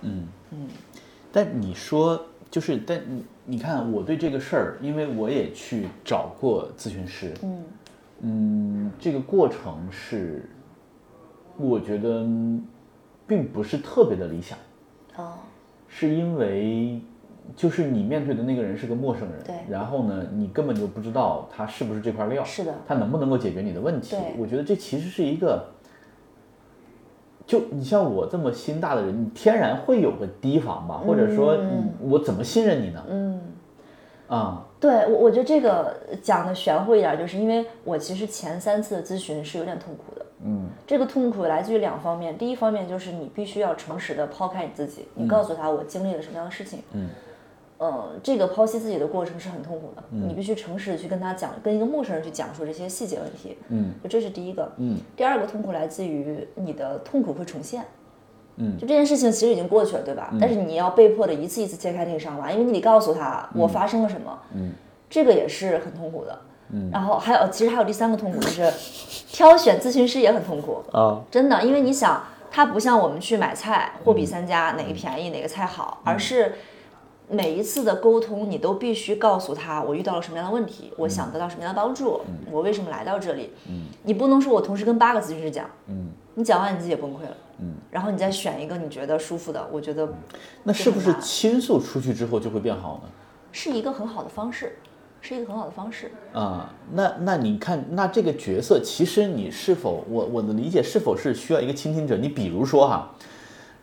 [0.02, 0.26] 嗯。
[0.50, 0.68] 嗯。
[1.30, 7.64] 但你说就是，但你你看，我对这个事儿，因为我也去找过咨询师，嗯。
[8.20, 10.48] 嗯，这个过程是，
[11.58, 12.64] 我觉得嗯
[13.26, 14.58] 并不是特别的理想，
[15.16, 15.34] 哦，
[15.88, 17.00] 是因为
[17.56, 24.34] 就是你面对的那个人是个陌生人，对然后呢，你根本就不知道他是不是这块料，是的他能不能够解决你的问题对。
[24.38, 25.66] 我觉得这其实是一个，
[27.46, 33.04] 就你像我这么心大的人，你天然会有个提防吧，或者说，嗯，我怎么信任你呢？
[33.08, 33.40] 嗯。
[34.28, 40.26] 啊，对我，我觉得这个讲的玄乎一点，就是因为我其实前三次的咨询是有点痛苦的。
[40.46, 46.80] 嗯，这个痛苦来自于两方面，第一方面就是你必须要诚实的抛开你自己，你告诉他我经历了什么样的事情。
[46.92, 47.08] 嗯，
[47.78, 57.84] 呃，这个剖析自己的过程是很痛苦的，你必须诚实的去跟他讲，跟一个陌生人去讲述这些细节问题，嗯，就这是第一个，嗯，第二个痛苦来自于你的痛苦会重现。
[58.56, 60.32] 嗯就这件事情其实已经过去了，对吧？
[60.40, 64.38] 但是你要被迫的一次一次揭开那个伤疤，因为你得告诉他我发生了什么。
[64.54, 64.72] 嗯，
[65.10, 66.38] 这个也是很痛苦的。
[66.70, 68.72] 嗯，然后还有，其实还有第三个痛苦就是
[69.30, 70.82] 挑选咨询师也很痛苦。
[70.92, 76.54] 啊，真的，因为你想，它不像我们去买菜，货比三家，哪个便宜哪个菜好，而是
[77.28, 83.52] 每一次的沟通，你都必须告诉他我遇到了什么样的问题，我想得到什么样的帮助，我为什么来到这里。
[83.68, 85.66] 嗯你不能说我同时跟八个咨询师讲，
[86.34, 87.36] 你讲完你自己也崩溃了。
[87.60, 90.12] 嗯然后你再选一个你觉得舒服的，我觉得
[90.64, 93.08] 那是不是倾诉出去之后就会变好呢？
[93.52, 94.76] 是一个很好的方式，
[95.20, 96.10] 是一个很好的方式。
[96.32, 102.16] 啊，那那你看，那这个角色其实你是否我我的理解是否是需要一个倾听者？
[102.16, 103.14] 你比如说哈，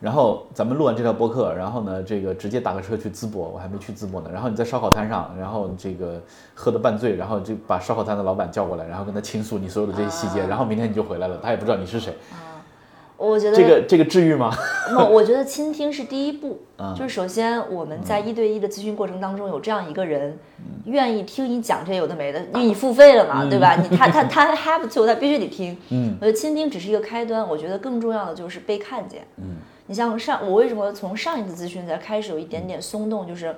[0.02, 4.30] 然后咱们录完这条播客，然后呢，这个直接打个车去淄博，我还没去淄博呢。
[4.34, 6.20] 然后你在烧烤摊上，然后这个
[6.56, 12.14] 喝的半醉，然后就把烧烤摊的老板叫过来，然后跟他倾诉你所有的这些细节，然后明天你就回来了，他也不知道你是谁。
[13.18, 14.52] 我觉得这个这个治愈吗？
[14.90, 16.60] 那我觉得倾听是第一步，
[16.96, 20.36] 就是首先我们在一对一的咨询过程当中有这样一个人，
[20.86, 23.76] 愿意听你讲这有的没的，因为你付费了嘛，对吧？
[23.76, 25.78] 你他 他他 have to，他必须得听。
[25.90, 29.22] 嗯，我觉得倾听只是一个开端，我觉得更重要的就是被看见。
[29.38, 29.58] 嗯，
[29.92, 33.54] 你像上我为什么从上一次咨询才开始有一点点松动，就是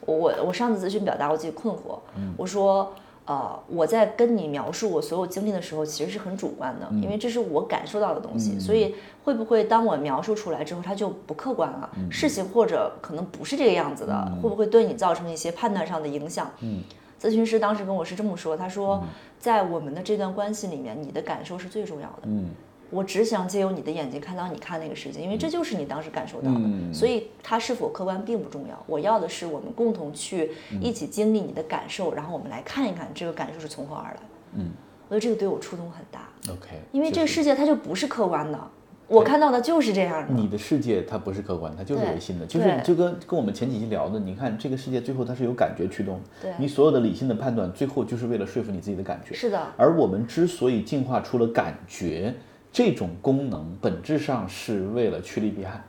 [0.00, 2.00] 我我我上次咨询表达我自己困惑，
[2.36, 2.92] 我说。
[3.30, 11.90] 呃，我在跟你描述我所有经历的时候，其实是很主观的，因为这是我感受到的东西，所以会不会当我描述出来之后，它就不客观了？
[12.10, 16.50] 事情或者可能不是这个样子的，会不会对你造成一些判断上的影响？
[16.60, 16.82] 嗯，
[17.20, 19.04] 咨询师当时跟我是这么说，他说，
[19.38, 22.22] 在我们的这段关系里面，你的感受是最重要的。
[22.24, 22.48] 嗯。
[22.90, 26.60] 我只想借由你的眼睛看到你看那个世界，因为这就是你当时感受到的，
[26.92, 28.82] 所以它是否客观并不重要。
[28.86, 34.20] 我要的是我们共同去一起经历你的感受，然后我们来看一看这个感受是从何而来。
[34.54, 34.70] 嗯，
[35.08, 36.28] 我觉得这个对我触动很大。
[36.50, 38.58] OK，因为这个世界它就不是客观的，
[39.06, 40.32] 我看到的就是这样的。
[40.32, 49.34] 你的世界它不是客观，它就是唯心的，就是对就跟跟我们前几期聊的，你看这个世界最后它是由感觉驱动，对你所有的理性的判断，最后就是为了说服你自己的感觉。
[49.34, 52.34] 是的而我们之所以进化出了感觉
[52.78, 55.82] 这种功能，本质上是为了趋利避害。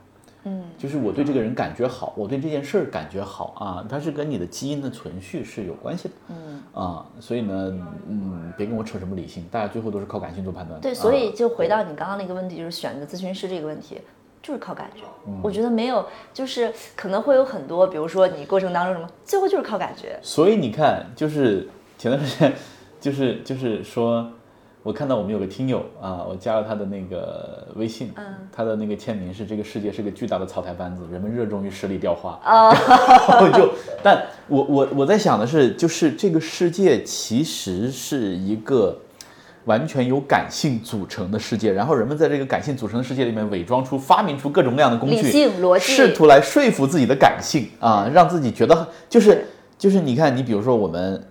[0.46, 6.14] 嗯，就是我对这个人感觉好，我对这件事儿感觉好啊，它是跟你的基因的存续是有关系的。
[6.30, 10.82] 嗯啊，所以呢，嗯，别跟我扯什么理性，大家最后都是靠感性做判断的。
[10.82, 14.02] 对，啊所以就回到你刚刚那个问题，就是选择咨询师这个问题，
[14.42, 15.04] 就是靠感觉。
[15.28, 20.20] 嗯我觉得没有，就是可能会有很多，比如说你过程当中什么，最后就是靠感觉。
[20.24, 22.52] 所以你看，就是前段时间，
[23.00, 24.28] 就是就是说，
[24.90, 32.32] 我看到我们有个听友啊，我加了他的那个微信，嗯他的那个签名是“这个世界是个巨大的草台班子，人们热衷于十里雕花”。
[32.44, 32.72] 啊
[33.40, 33.72] 我就，
[34.02, 38.98] 但我我我在想的是，就是这个世界其实是一个
[39.66, 45.32] 完全由感性组成的世界，然后人们在这个感性组成的世界里面伪装出、发明出各种各样的工具，
[45.80, 49.46] 试图来说服自己的感性啊，让自己觉得就是
[49.78, 51.24] 就是你看，你比如说我们。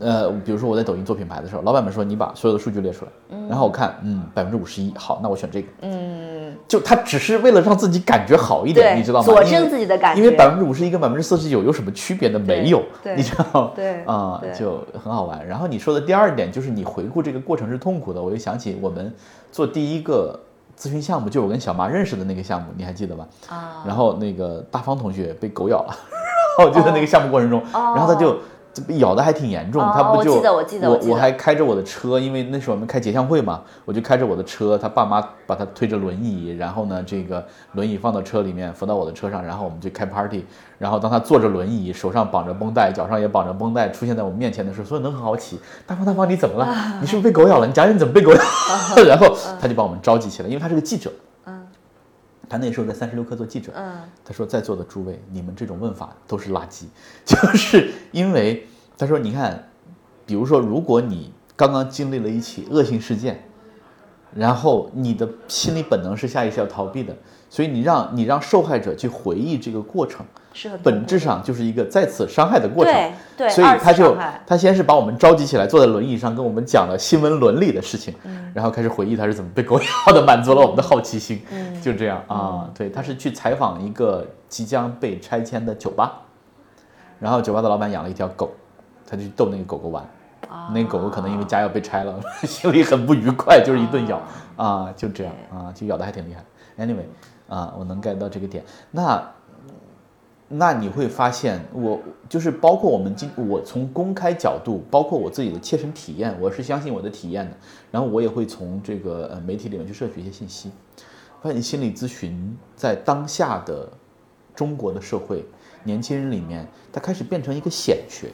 [0.00, 9.24] 呃，比如说我在抖音做品牌的时候，老板们说你把所有的数据列出来，嗯然后我看，嗯，百分之五十一，好，那我选这个，嗯，就他只是为了让自己感觉好一点，你知道吗？
[9.24, 12.38] 佐证自己的感觉因为百分之五十一跟百分之四十九有什么区别呢？
[12.40, 12.82] 没有，
[13.16, 13.72] 你知道？
[13.76, 15.46] 对啊、对就很好玩。
[15.46, 19.14] 然后你说的第二点就是你回顾这个过程是痛苦的，我就想起我们
[19.52, 20.38] 做第一个
[20.76, 23.26] 咨询项目，就我跟小妈认识的那个项目，你还记得吧？
[23.48, 25.96] 啊，然后那个大方同学被狗咬了，
[26.58, 28.36] 然后就在那个项目过程中，然后他就。
[28.74, 40.44] 这被咬的还挺严重，哦他不就我记得我记得我我记得还开着我的车，因为那时候我们开节相会嘛，我就开着我的车，他爸妈把他推着轮椅，然后呢，这个轮椅放到车里面，扶到我的车上，然后我们就开 party。
[40.76, 46.68] 然后当他坐着轮椅，手上绑着绷带，脚上也绑着绷带，出现在我们面前的时候，所有人都很好奇，大方大方你怎么了？
[47.00, 47.66] 你是不是被狗咬了？
[47.66, 48.40] 你讲你怎么被狗咬？
[49.06, 49.28] 然后
[49.60, 51.10] 他就把我们召集起来，因为他是个记者。
[52.44, 54.02] 嗯他那时候在三十六氪做记者，嗯。
[54.24, 56.84] 他说在座的诸位，你们这种问法都是垃圾，
[57.24, 59.68] 就是因为他说你看，
[60.26, 63.48] 比如说如果你刚刚经历了一起恶性事件，
[64.34, 67.16] 然后你的心理本能是下意识要逃避的，
[67.48, 72.94] 所以你让你让受害者去回忆这个过程，是很本质上就是一个再次伤害的过程。
[72.94, 81.42] 对对所以他就他先是把我们召集起来，坐在轮椅上跟我们讲了新闻伦理的事情，嗯然后开始回忆他是怎么被狗咬的，满足了我们的好奇心。
[81.82, 86.22] 就这样啊，对，他是去采访一个即将被拆迁的酒吧，
[87.18, 88.52] 然后酒吧的老板养了一条狗，
[89.06, 90.02] 他就去逗那个狗狗玩。
[90.72, 92.14] 那狗狗可能因为家要被拆了，
[92.44, 94.20] 心里很不愉快，就是一顿咬
[94.56, 96.44] 啊，就这样啊，就咬的还挺厉害。
[96.84, 97.06] Anyway，
[97.48, 98.62] 啊，我能 get 到这个点。
[98.92, 99.20] 那
[100.48, 107.56] 那你会发现，我就是包括我们今我从公开角度，包括我自己的切身体验，我是相信我的体验的。
[107.90, 110.70] 然后我也会从这个呃媒体里面去摄取一些信息，
[111.42, 113.88] 发现心理咨询在当下的
[114.54, 115.44] 中国的社会
[115.82, 118.28] 年轻人里面，它开始变成一个显学，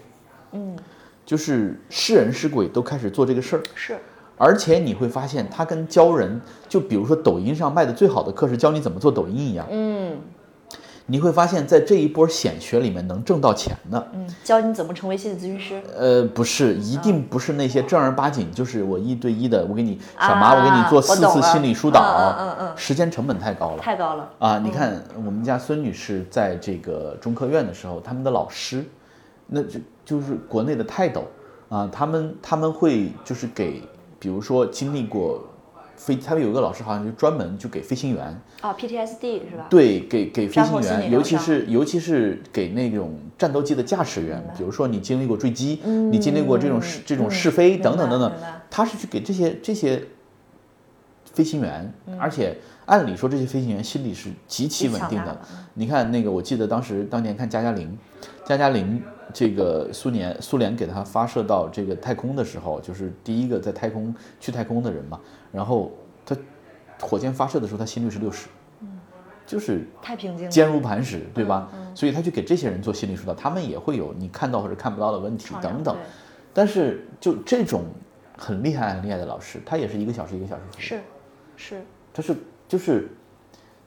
[0.53, 0.77] 嗯，
[1.25, 3.63] 就是是人是鬼都开始做这个事儿。
[3.75, 3.97] 是
[4.37, 9.67] 而且你会发现，它跟教人，就比如说抖音上卖的最好的课是教你怎么做抖音一样。
[9.71, 10.19] 嗯
[11.11, 15.83] 你会发现在这一波显学里面能挣到钱的，嗯，教你怎么成为心理咨询师。
[15.99, 23.79] 呃，不是，一定不是那些正儿八经，就是我一对一的，我给你小麻，我给你做四次心理疏导，嗯嗯嗯嗯时间成本太高了。
[23.79, 28.85] 太高了，啊，你看我们家孙女士在这个中科院的时候，他们的老师，
[29.49, 31.25] 那就就是国内的泰斗
[31.69, 33.83] 啊，他们他们会就是给，
[34.21, 35.43] 比如说经历过
[36.01, 39.67] 飞，他们有一个老师好像就专门就给飞行员，哦，PTSD 是吧？
[39.69, 48.33] 对，给给飞行员，尤其是尤其是给那种战斗机的驾驶员，比如说你经历过坠机，你经历过这种是这种嗯试飞等等等等
[48.71, 50.03] 他是去给这些这些
[51.35, 55.39] 飞行员，嗯而且按理说这些飞行员心理是极其稳定的。
[55.75, 57.99] 你看那个，我记得当时当年看加加林，
[58.47, 65.21] 加加林这个苏联苏联给他发射到这个太空的时候，就是第一个在太空去太空的人嘛，
[65.53, 65.91] 然后
[66.25, 66.37] 他
[67.01, 68.49] 火箭发射的时候，他心率是六十，
[69.47, 71.69] 就是太平静了，坚如磐石，对吧？
[71.75, 75.97] 嗯所以他去给这些人做心理疏导，他们也会有你看到或者看不到的问题等等。
[76.55, 77.83] 但是就这种
[78.39, 81.01] 很厉害很厉害的老师，他也是一个小时一个小时是
[81.57, 81.83] 是
[82.15, 82.35] 他是
[82.69, 83.09] 就是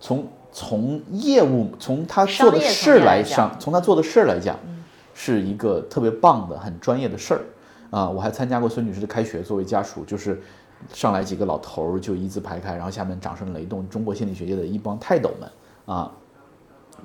[0.01, 4.59] 从从业务从他做的事面来上，从他做的事儿来讲，
[5.13, 7.41] 是一个特别棒的、很专业的事儿
[7.91, 8.09] 啊！
[8.09, 10.41] 我还参加过孙女士的开学，作为家属，就是
[10.93, 16.11] 上来几个老头儿就一字排开，然后下面掌声雷动，中国心理学界的一帮泰斗们啊！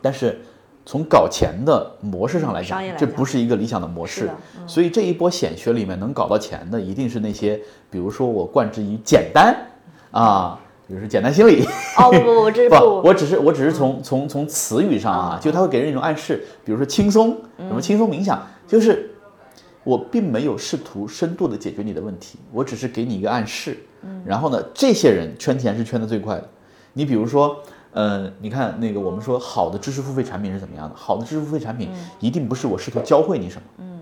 [0.01, 0.40] 但是
[0.87, 4.31] 从搞钱的模式上来讲这不是一个理想的模式。
[4.57, 7.59] 嗯所以这一波显学里面能搞到钱的，一定是那些，
[7.90, 9.57] 比如说我冠之于简单
[10.11, 11.64] 啊，比如说简单心理。
[11.98, 19.11] 哦不不不，这是不，我只是我只是从从从词语上啊，嗯就它会给人一种暗示，比如说轻松，什么轻松冥想，就是
[19.85, 23.79] 我并没有试图深度的解决你的问题，我只是给你一个暗示。
[24.24, 26.48] 然后呢，这些人圈钱是圈的最快的。
[26.92, 27.61] 你比如说，
[27.92, 30.94] 呃，你看那个我们说好的知识付费产品是怎么样的？
[30.94, 34.01] 好的知识付费产品一定不是我试图教会你什么，嗯，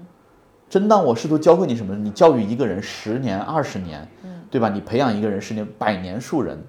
[0.69, 4.07] 真当我试图教会你什么，你教育一个人十年、二十年，
[4.51, 4.69] 对吧？
[4.69, 6.63] 你培养一个人十年、百年树人，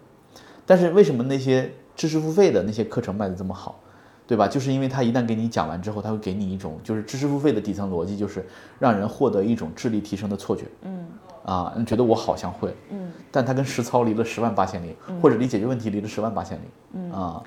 [0.68, 3.80] 但是为什么那些知识付费的那些课程卖的这么好，
[4.28, 4.48] 对吧？
[4.48, 8.46] 就是因为他一旦给你讲完之后，他会给你一种就是知识付费的底层逻辑，就是
[8.78, 10.66] 让人获得一种智力提升的错觉。
[10.84, 11.08] 嗯，
[11.46, 16.64] 啊，你觉得我好像会，嗯，但他跟实操离了十万八千里，或者离解决问题离了十万八千里。
[16.94, 17.12] 嗯。
[17.12, 17.42] 啊，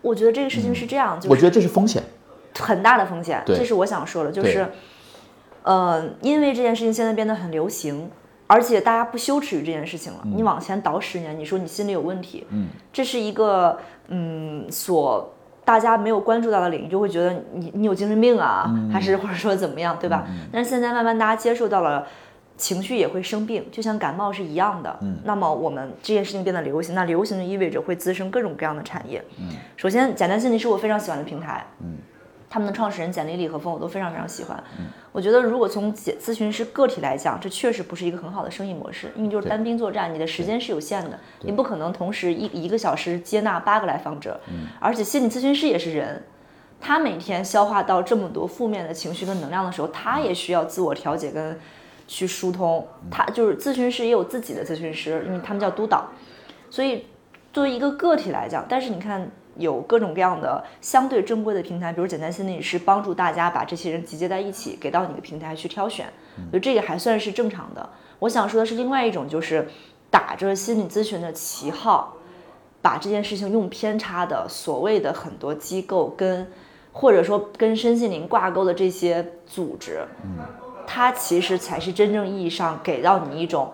[0.00, 2.02] 我觉得这个事情是这样，就是我觉得这是风险。
[2.58, 3.56] 很大的风险，对。
[3.56, 4.66] 这是我想说的，就是，
[5.62, 8.10] 呃，因为这件事情现在变得很流行，
[8.52, 10.20] 而且大家不羞耻于这件事情了。
[10.24, 15.32] 你往前倒十年，你说你心里有问题，嗯，这是一个嗯所
[15.64, 20.26] 大家没有关注到的领域，就会觉得你你有精神病啊，嗯还是或者说怎么样，对吧？
[20.52, 22.06] 但是现在慢慢大家接受到了。
[22.58, 24.96] 情绪也会生病，就像感冒是一样的。
[25.00, 29.24] 嗯，那么我们这件事情变得流行，那流行就意味着会滋生各种各样的产业。
[29.40, 31.66] 嗯，首先，简单心理是我非常喜欢的平台。
[31.80, 31.96] 嗯，
[32.52, 34.62] 他们的创始人简历里和风我都非常非常喜欢。
[35.10, 44.38] 我觉得如果从咨咨询师个体来讲，这确实不是一个很好的生意模式，因为就是单兵作战，你的时间是有限的，你不可能同时一一个小时接纳八个来访者，
[44.78, 46.22] 而且心理咨询师也是人。
[46.78, 51.58] 他每天消化到这么多负面的情绪跟能量的时候，他也需要自我调节跟
[52.06, 52.86] 去疏通。
[53.10, 56.10] 他就是咨询师也有自己的咨询师，因为他们叫督导。
[56.68, 57.06] 所以
[57.50, 66.06] 作为一个个体来讲，但是你看有各种各样的相对正规的平台，比如简单心理师帮助大家把这些人集结在一起，给到你的平台去挑选，
[66.50, 67.88] 所以这个还算是正常的。
[68.18, 69.68] 我想说的是另外一种，就是
[70.10, 72.16] 打着心理咨询的旗号，
[72.80, 76.50] 把这件事情用偏差的所谓的很多机构跟
[76.92, 80.04] 或者说跟身心灵挂钩的这些组织，
[80.86, 83.72] 它其实才是真正意义上给到你一种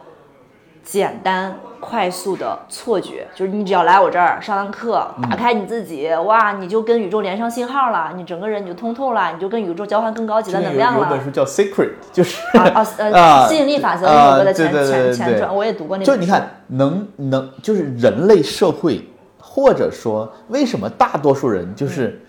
[0.91, 11.22] 简单快速的错觉，就是你只要来我这儿上完课，打开你自己，哇，你就跟宇宙连上信号了，你整个人你就通透了，你就跟宇宙交换更高级的能量了有本。
[11.22, 11.74] 书叫《Secret》，
[12.11, 19.07] 就是啊啊呃， 啊吸引力法则啊有个的前前前传，我也读过那本书就你看，能能就是人类社会，
[19.39, 22.22] 或者说为什么大多数人就是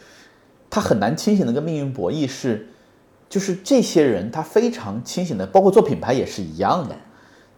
[0.69, 2.67] 他很难清醒的跟命运博弈是，
[3.29, 6.95] 就是这些人他非常清醒的，包括做品牌也是一样的。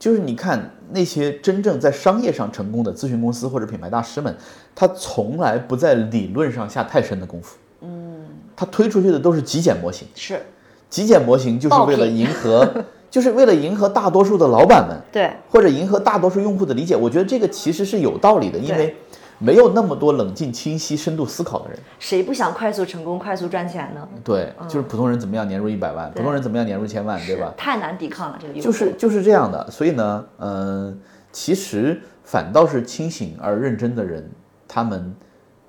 [0.02, 4.36] 就是你看那些真正在商业上成功的咨询公司或者品牌大师们，
[4.74, 7.56] 他从来不在理论上下太深的功夫。
[7.82, 8.26] 嗯，
[8.56, 10.42] 他推出去的都是极简模型，是
[10.90, 12.68] 极简模型就是为了迎合，
[13.12, 16.96] 就是为了迎合大多数的老板们， 对，或者迎合大多数用户的理解。
[16.96, 18.96] 我觉得这个其实是有道理的，因为
[19.42, 21.80] 没有那么多冷静、清晰、深度思考的人。
[21.98, 24.08] 谁不想快速成功、快速赚钱呢？
[24.24, 27.52] 对，就是普通人怎么样年入一百万，普通人怎么样年入千万，对吧？
[27.58, 28.64] 太难抵抗了这个诱惑。
[28.64, 31.00] 就是就是这样的，所以呢，嗯、
[31.32, 34.30] 其实反倒是清醒而认真的人，
[34.68, 35.14] 他们，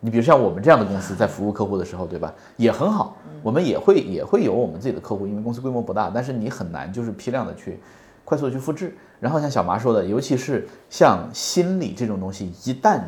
[0.01, 7.81] 你比如像我们这样的公司，在服务客户的时候，对吧，也很好，我们也会也会有我们自己的客户，因为公司规模不大，但是你很难就是批量的去
[8.23, 8.95] 快速的去复制。
[9.19, 13.01] 然后像小麻说的，尤其是像心理这种东西，一旦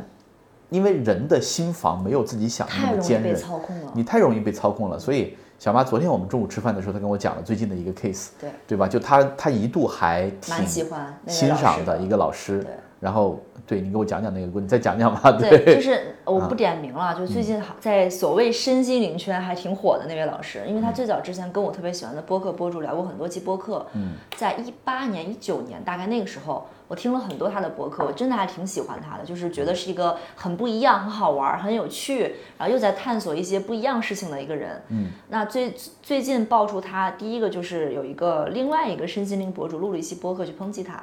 [0.74, 3.92] 因为人的心房没有自己想的太容易被那么坚韧，操控了。
[3.94, 4.98] 你太容易被操控了。
[4.98, 8.88] 所以小妈昨天我们中午吃饭的时候，她跟我讲了最近的一个 case，对对吧？
[8.88, 15.32] 就她她一度还挺喜欢欣赏的一个老师对，然后对你给我讲讲那个故事，你再讲讲吧。
[15.32, 34.82] 对，就是我啊不点名了，就最近好在所谓身心灵圈还挺火的那位老师，因为他最早之前跟我特别喜欢的播客播主聊过很多期播客，嗯，在一八年、一九年大概那个时候，我听了很多他的播客，我真的还挺喜欢他的，就是觉得是一个很不一样、很好玩、很有趣，然后又在探索一些不一样事情的一个人。
[34.90, 41.02] 嗯，那最最近爆出他第一个就是有一个另外一个身心灵博主录了一期播客去抨击他。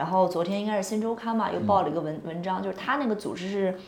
[0.00, 3.78] 然后昨天应该是新周刊嘛，又报了一个文、文章，就是他那个组织是，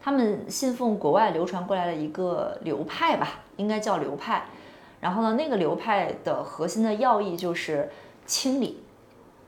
[0.00, 4.44] 他们信奉国外流传过来的一个流派吧，应该叫流派。
[5.00, 7.90] 然后呢，那个流派的核心的要义就是
[8.24, 8.82] 清理，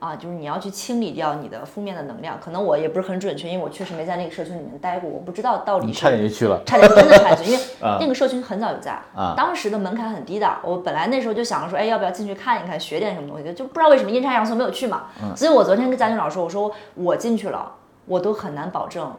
[0.01, 2.39] 啊，就是你要去清理掉你的负面的能量。
[2.43, 6.59] 可能我也不是很准确，因为我确实没在那个社群里面待过，我不知道到底是你差点就去了。
[6.65, 10.57] 差点真的差点去，因为 啊那个社群很早就在，啊当时的门槛很低的。
[10.63, 13.53] 我本来那时候就想着说，哎，要不要进去看一看，学点什么东西？
[13.53, 15.03] 就不知道为什么阴差阳错没有去嘛。
[15.21, 17.71] 嗯所以我昨天跟嘉俊老师说，我说我进去了，
[18.07, 19.13] 我都很难保证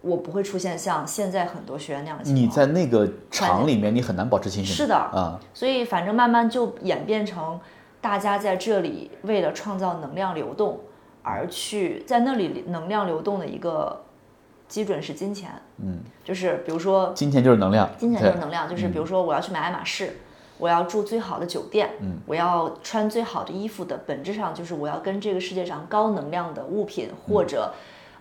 [0.00, 2.44] 我不会出现像现在很多学员那样的情况。
[2.44, 4.74] 你在那个场里面，你很难保持清醒。
[4.74, 7.58] 是的啊，所以反正慢慢就演变成
[8.00, 10.80] 大家在这里为了创造能量流动
[11.22, 14.04] 而去在那里能量流动的一个
[14.68, 15.50] 基准是金钱。
[15.78, 20.16] 嗯，就是比如说金钱就是能量，金钱就是能量，就是比如说我要去买爱马仕，
[20.58, 27.72] 我要住最好的酒店，嗯我要穿最好的衣服的本质上就是我要跟这个世界上高能量的物品或者。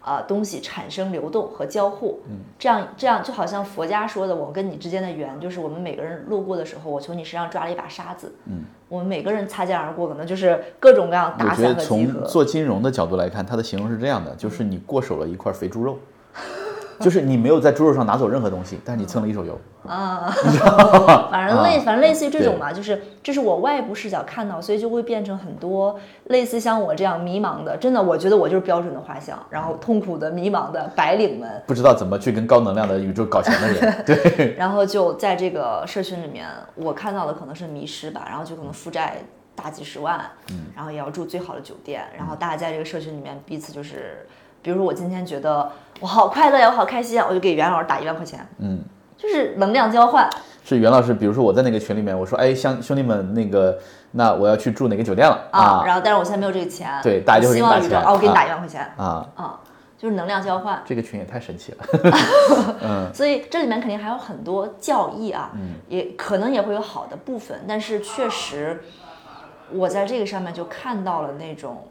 [0.03, 15.97] 呃，东西产生流动和交互，嗯，这样这样就好像佛家说的，我跟你之间的缘，就是我们每个人路过的时候，我从你身上抓了一把沙子，嗯，我们每个人擦肩而过，可能就是各种各样我打散和集觉得从，做金融的角度来看，它的形容是这样的，就是你过手了一块肥猪肉，
[17.03, 19.59] 就是你没有在猪肉上拿走任何东西，但是你蹭了一手油。
[19.87, 20.33] 啊。
[21.31, 21.81] 反正类、啊。
[21.85, 22.59] 反正类似于这种对。
[22.59, 39.17] 嘛，就是这是我外部视角看到，所以就会变成很多类似像我这样迷茫的，真的，我觉得我就是标准的画像，然后痛苦的、迷茫的白领们，不知道怎么去跟高能量的宇宙搞钱的人， 对，然后就在这个社群里面，我看到的可能是迷失吧，然后就可能负债
[39.55, 40.19] 大几十万，
[40.51, 44.27] 嗯，然后也要住最好的酒店，然后大家在这个社群里面彼此就是，
[44.67, 48.81] 比如说我今天觉得我好快乐呀，我好开心啊，我就给袁老师打一万块钱，嗯，
[49.15, 50.29] 就是能量交换，
[50.61, 53.79] 是袁老师，比如说我在那个群里面，我说，哎，兄兄弟们，那个，
[54.11, 55.39] 那我要去住哪个酒店了？
[55.51, 58.35] 啊，然后但是我现在没有这个钱，对大家就会给你打钱希望宇宙哦，我给你啊。
[58.35, 58.81] 打一万块钱。
[58.97, 59.59] 啊，啊，
[59.97, 60.81] 就是能量交换。
[60.85, 63.07] 这个群也太神奇了。
[63.15, 65.75] 所以这里面肯定还有很多教义啊，嗯。
[65.87, 68.83] 也可能也会有好的部分，但是确实，
[69.71, 71.87] 我在这个上面就看到了那种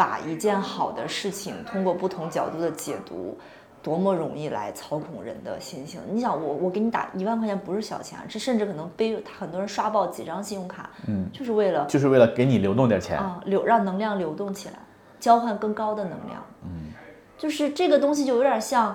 [0.00, 3.36] 把一件好的事情通过不同角度的解读。
[3.82, 5.98] 多么容易来操控人的心性！
[6.10, 13.16] 你想，我我给你打一万块钱不是小钱，这甚至可能背很多人刷爆几张信用卡，嗯，就是为了就是为了给你流动点钱。
[13.16, 14.74] 啊，流让能量流动起来，
[15.18, 16.44] 交换更高的能量。
[16.62, 16.92] 嗯，
[17.38, 18.94] 就是这个东西就有点像，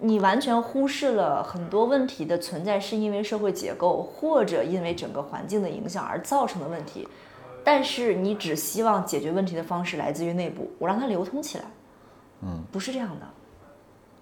[0.00, 7.06] 你完全忽视了很多问题的存在是因为社会结构或者因为整个环境的影响而造成的问题，
[7.70, 11.64] 但是你只希望解决问题的方式来自于内部，我让它流通起来。
[12.40, 13.26] 嗯，不是这样的。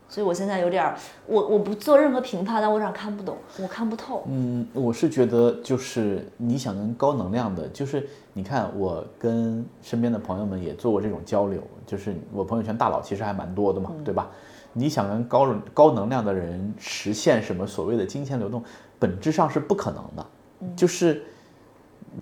[0.09, 0.97] 所以我现在有点儿，
[1.29, 4.25] 我我不做任何评判，但我有点看不懂，我看不透。
[4.27, 14.29] 嗯，我是觉得就是你想跟高能量的，就是你看我跟身边的朋友们也做过这种交流，就是我朋友圈大佬其实还蛮多的嘛，对吧？
[14.73, 18.61] 你想跟高高能量的人实现什么所谓的金钱流动，
[18.99, 20.27] 本质上是不可能的，
[20.75, 21.23] 就是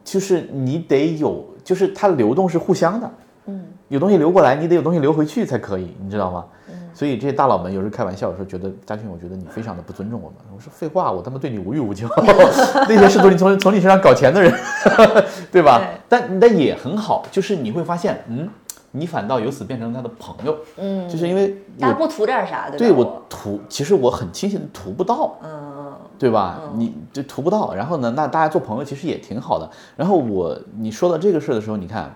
[0.03, 3.11] 就是你得有，就是它流动是互相的，
[3.47, 6.45] 嗯，有东西流过来，你得有东西流回去才可以，你知道吗？
[6.69, 6.75] 嗯。
[6.95, 10.39] 所以这些大佬们有时候开玩笑说，觉得嘉俊，我觉得你非常的不尊重我们。
[10.55, 12.09] 我说废话，我他妈对你无欲无求，
[12.89, 14.53] 那些试图你从从你身上搞钱的人，
[15.51, 15.79] 对吧？
[15.79, 15.87] 对。
[16.09, 18.49] 但但也很好，就是你会发现，嗯，
[18.93, 22.79] 你反倒由此变成他的朋友，嗯，就是因为我大家不图点啥，对吧？
[22.79, 25.74] 对我图，其实我很清醒的图不到，嗯，
[26.19, 26.61] 对吧？
[26.75, 27.75] 你这图不到。
[27.75, 29.71] 然后呢，那大家做朋友其实也挺好的。
[29.97, 32.15] 然后我你说到这个事儿的时候，你看，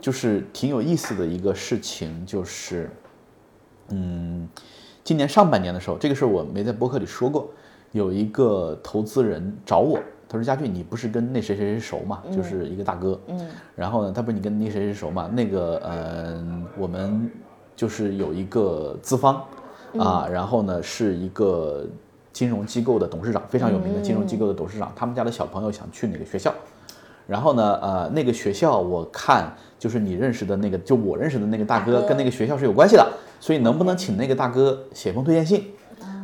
[0.00, 2.90] 就是挺有意思的一个事情，就是，
[3.88, 4.48] 嗯，
[5.04, 7.48] 今年上半年的时候，这个事儿我没在博客里说过，
[7.92, 12.22] 有一个投资人找我，他说佳俊，你不是跟那谁谁谁熟嘛？
[12.34, 13.20] 就是一个大哥。
[13.28, 13.46] 嗯。
[13.74, 15.28] 然后呢，他不是你跟那谁谁熟嘛？
[15.28, 17.30] 那个，呃，我们
[17.76, 19.44] 就是有一个资方
[19.98, 21.86] 啊，然后呢是一个
[22.36, 26.52] 金融机构的董事长，非常有名的金融机构的董事长，他们家的小朋友想去哪个学校。
[27.26, 33.10] 然后呢，呃，那个学校我看就是你认识的那个，就我认识的那个大哥，大哥跟那个学校是有关系的，
[33.40, 35.64] 所以能不能请那个大哥写封推荐信？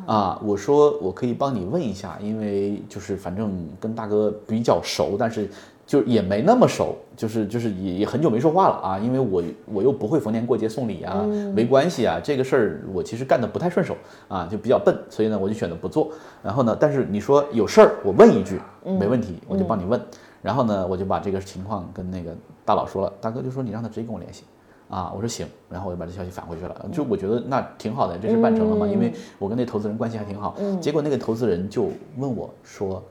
[0.04, 5.48] 啊，我说我可以帮你问一下，因为就是反正跟大哥比较熟，但是
[5.92, 11.22] 就也没那么熟，就是就是也也很久没说话了啊，因为我我又不会逢年过节送礼啊，
[11.54, 13.94] 没关系啊，这个事儿我其实干的不太顺手
[14.26, 16.10] 啊，就比较笨，所以呢我就选择不做。
[16.42, 20.00] 然后呢，但是你说有事儿，我问一句没问题，我就帮你问。
[20.40, 22.34] 然后呢，我就把这个情况跟那个
[22.64, 24.44] 大佬说了，大哥就说你让他直接跟我联系。
[24.88, 26.86] 啊，我说行，然后我就把这消息返回去了。
[26.90, 30.56] 就我觉得那挺好的，这事办成了嘛，因为我跟那投资人关系还挺好。
[30.80, 33.02] 结果那个投资人就问我说，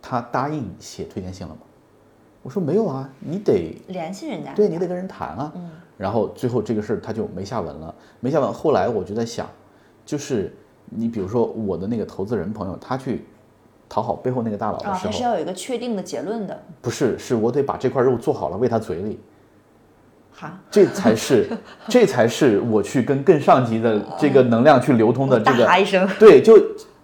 [0.00, 1.60] 他答应写推荐信了吗？
[2.46, 4.52] 我说没有啊，你得联系人家。
[4.54, 5.52] 对你得跟人谈啊。
[5.56, 5.68] 嗯
[5.98, 8.52] 然后最后这个事儿他就没下文了，没下文。
[8.52, 9.48] 后来我就在想，
[10.04, 13.24] 就是你比如说我的那个投资人朋友，他去
[13.88, 16.62] 讨好背后那个大佬的啊，时候，还是要有一个确定的结论的。
[16.80, 19.18] 不是，是我得把这块肉做好了喂他嘴里。
[20.32, 21.48] 哈，这才是，
[21.88, 25.64] 这才是我去跟更上级的这个能量去流通的这个。
[25.64, 26.06] 大哈一声。
[26.20, 26.54] 对，就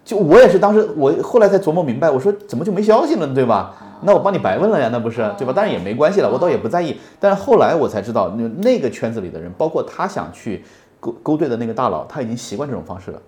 [0.05, 3.73] 就我也是当时我后来才琢磨明白，我说怎么就没消息了呢，对吧？
[4.01, 5.53] 那我帮你白问了呀，那不是对吧？
[5.53, 6.97] 当然也没关系了，我倒也不在意。
[7.19, 10.63] 但是后来我才知道，那那个圈子里的人，包括他想去
[10.99, 13.21] 勾勾兑的那个大佬，他已经习惯这种方式了。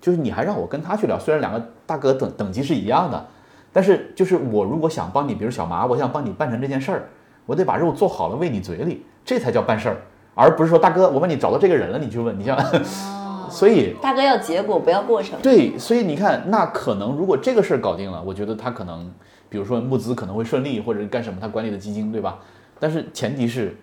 [0.00, 3.26] 就是你还让我跟他去聊，虽然两个大哥等等级是一样的，
[3.72, 7.08] 但是就是我如果想帮你，比如小麻，我想帮你办成这件事儿，
[7.44, 9.96] 我得把肉做好了喂你嘴里，这才叫办事儿，
[10.34, 12.56] 而不是说大哥，我帮你找到这个人了，你去问，你像，
[13.56, 15.40] 所以大哥要结果，不要过程。
[15.42, 19.10] 对，所以你看，那可能如果这个事儿搞定了，我觉得他可能，
[19.48, 22.38] 比如说募资可能会顺利，或者干什么，他管理的基金，对吧？
[22.78, 23.74] 但是前提是，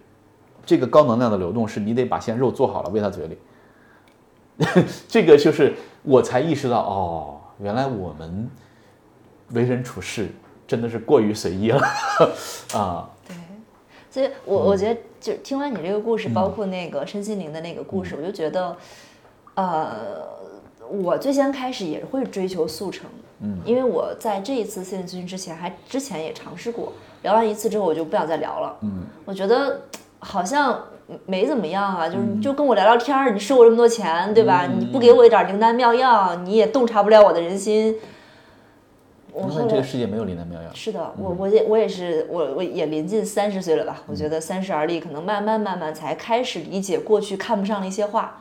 [0.64, 3.38] 这个高能量的流动是你得把鲜肉做好了喂他嘴里。
[5.10, 8.48] 这个就是我才意识到，哦，原来我们
[9.50, 10.30] 为人处事
[10.68, 11.82] 真的是过于随意了
[12.78, 13.10] 啊。
[13.28, 13.36] 对，
[14.12, 18.78] 所以我我觉得，就听完你这个故事，嗯包括那个身心灵的那个故事，我就觉得，
[19.56, 19.96] 呃，
[20.90, 23.10] 我最先开始也会追求速成，
[23.42, 29.82] 嗯，因为我在这一次心理咨询之前，还之前也尝试过，聊完一次之后，我就不想再聊了，嗯，我觉得
[30.20, 30.80] 好像
[31.26, 34.66] 没怎么样啊，就是嗯就跟我聊聊天儿，你收我这么多钱，对吧？
[34.66, 37.96] 你不给我一点灵丹妙药，你也洞察不了我的人心。
[39.32, 40.70] 我因后来这个世界没有灵丹妙药。
[40.76, 44.04] 是的，我我也我也是，我我也临近三十岁了吧？
[44.06, 48.40] 我觉得三十而立，可能慢慢慢慢才开始理解过去看不上的一些话，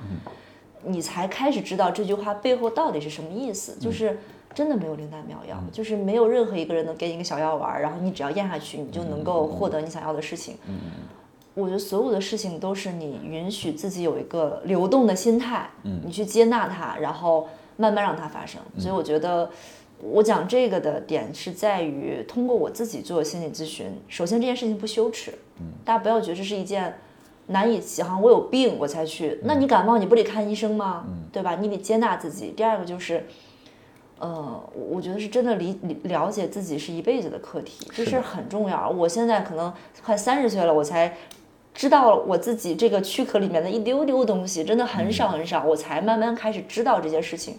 [0.85, 3.76] 你才开始知道这句话背后到底是什么意思。
[3.80, 4.18] 就是
[4.55, 10.57] 真的没有灵丹妙药，就是没有任何一个人能给你一个小药丸儿，然后你只要咽下去，你就能够获得你想要的事情。
[11.55, 18.61] 我觉得所有的事情都是你允许自己有一个流动的心态，你去接纳它，然后慢慢让它发生。
[18.78, 19.51] 所以我觉得。
[20.05, 25.33] 我讲这个的点是在于，通过我自己做心理咨询，首先这件事情不羞耻，
[25.85, 26.93] 大家不要觉得这是一件
[27.49, 31.05] 难以启航我有病我才去，那你感冒你不得看医生吗？
[31.32, 31.57] 对吧？
[31.57, 32.53] 你得接纳自己。
[32.57, 33.26] 第二个就是，
[34.18, 38.88] 呃，我觉得是真的理理了解自己是一辈子的课题，这事儿很重要。
[38.88, 39.72] 我现在可能
[40.05, 41.16] 快三十岁了，我才
[41.74, 47.57] 知道我自己这个躯壳里面的一丢丢东西，真的很少很少，我才慢慢开始知道这些事情。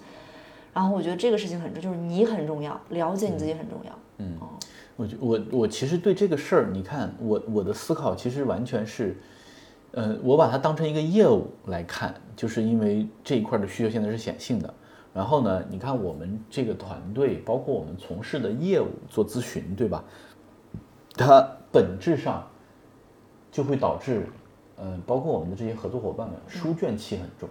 [0.74, 3.92] 然后我觉得这个事情很重，就是你很重要，了解你自己很重要。
[4.18, 4.38] 嗯
[4.96, 9.18] 我觉我我其实对这个事儿，你看我我的思考其实完全是，
[9.94, 14.74] 呃，我把它当成一个业务来看，就是因为这一块的需求现在是显性的。
[15.14, 20.04] 然后呢，你看我们这个团队，包括我们从事的业务做咨询，对吧？
[21.16, 22.48] 它本质上
[23.52, 24.26] 就会导致，
[24.78, 27.48] 嗯、包括我们的这些合作伙伴们，书卷气很重。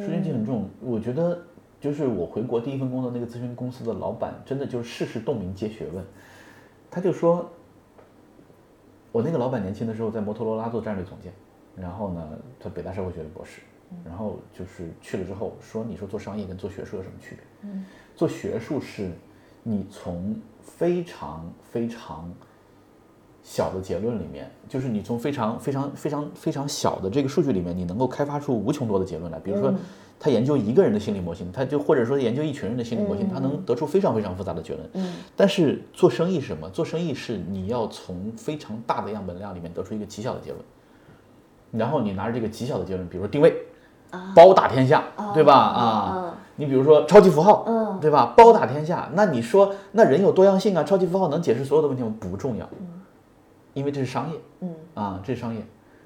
[0.00, 1.36] 书卷气很重，我觉得
[1.80, 6.04] 就是我回国第一份工作那个咨询公司的老板，真的就是事事洞明皆学问。
[6.88, 7.50] 他就说，
[9.18, 11.32] 我那个老板年轻的时候在摩托罗拉做战略总监，
[11.74, 13.60] 然后呢，他北大社会学的博士，
[14.04, 17.68] 然后就是去了之后说，你说做商业跟做学术有什么区别？
[18.14, 19.10] 做学术是，
[19.64, 22.32] 你从非常非常
[23.48, 29.38] 小的结论里面，就是你从非常非常非常非常小的这个数据里面，你能够开发出无穷多的结论来。
[29.38, 29.72] 比如说，
[30.20, 34.86] 他研究一个人的心理模型，他就或者说研究一群人的心理模型，他能得出非常非常复杂的结论。
[34.92, 35.14] 嗯。
[35.34, 36.68] 但是做生意是什么？
[36.68, 40.60] 做生意是你要从非常大的样本量里面得出一个极小的结论，
[41.72, 43.56] 然后你拿着这个极小的结论，比如说定位，
[44.36, 45.54] 包打天下，对吧？
[45.54, 48.34] 啊，你比如说超级符号，嗯对吧？
[48.36, 50.84] 包打天下，那你说那人有多样性啊？
[50.84, 52.14] 超级符号能解释所有的问题吗？
[52.20, 52.68] 不重要，
[53.78, 54.74] 因为这是商业，嗯。
[54.94, 55.62] 啊，这是商业，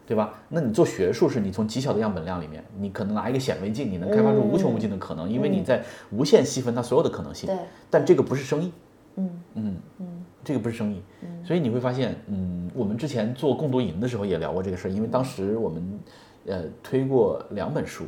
[0.07, 0.35] 对吧？
[0.49, 7.47] 那你做学术是你从极小的样本量里面，你可能拿一个显微镜，你能开发出无穷无尽的可能，因为你在无限细分它所有的可能性。
[7.47, 7.57] 对，
[7.91, 8.73] 但这个不是生意，
[9.17, 9.31] 嗯。
[9.55, 10.07] 嗯嗯。
[10.45, 11.01] 这个不是生意，
[11.45, 16.01] 所以你会发现，嗯，我们之前做共读营的时候也聊过这个事儿，因为当时我们
[16.47, 18.07] 呃推过两本书，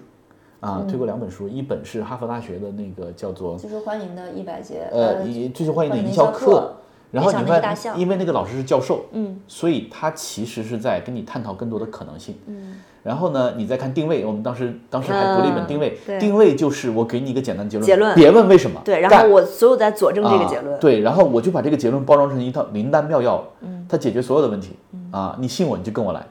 [0.58, 6.74] 啊，推过两本书，一本是哈佛大学的那个叫做最受欢迎的一百节呃以最受欢迎的营销课，
[7.14, 16.18] 然后你发力大象现，因为那个老师是教授，嗯，所以他其实是在跟你探讨更多的可能性，嗯，然后呢，你再看定位，我们当时当时还读了一本嗯定位，对。
[16.18, 20.74] 定位就是我给你一个简单结论，结论别问为什么，对，然后我所有在佐证这个结论。
[20.74, 20.78] 啊。
[20.80, 24.76] 对，然后我就把这个结论包装成一套灵丹妙药，嗯，它解决所有的问题，
[25.12, 26.26] 啊，你信我你就跟我来，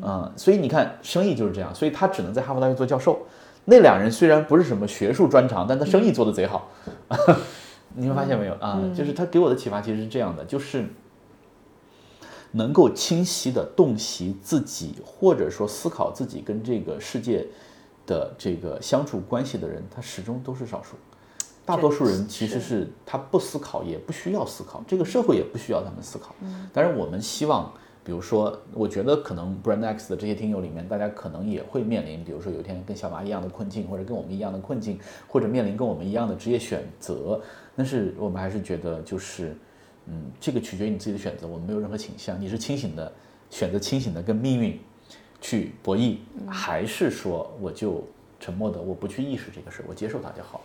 [0.00, 3.18] 啊，所以你看生意就是这样，所以他只能在哈佛大学做教授。
[3.66, 6.68] 那两人虽然不是什么学术专长，但他生意做得贼好，
[7.94, 8.80] 你们发现没有啊？
[8.94, 10.86] 就是他给我的启发其实是这样的，就是
[12.52, 17.46] 能够清晰的洞悉自己，或者说思考自己跟这个世界
[18.06, 20.96] 的这个相处关系的人，他始终都是少数。
[21.66, 26.34] 大多数人其实是他不思考，也不需要思考，这个社会也不需要他们思考。
[26.74, 27.72] 当然，我们希望，
[28.04, 37.40] 比如说，我觉得可能 Brand X 的这些听友里面，大家可能也会面临，比如说有一天跟小马一样的困境，或者跟我们一样的困境，或者面临跟我们一样的职业选择。
[37.76, 39.56] 但是我们还是觉得，就是，
[40.06, 42.40] 嗯，这个取决于你自己的选择，我们没有任何倾向。
[42.40, 43.12] 你是清醒的，
[43.50, 44.78] 选择清醒的跟命运
[45.40, 46.18] 去博弈，
[46.48, 48.04] 还是说我就
[48.38, 50.62] 沉默的，我不去意识这个事儿，我接受它就好。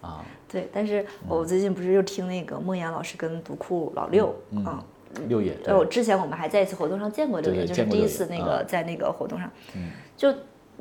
[0.00, 4.82] 啊，对，但是我最近不是又听那个孟岩老师跟独库老六啊，
[5.26, 9.50] 六爷，呃，我之前我们还在一次活动上见过六爷，就是第一次那个啊在那个活动上，
[10.16, 10.32] 就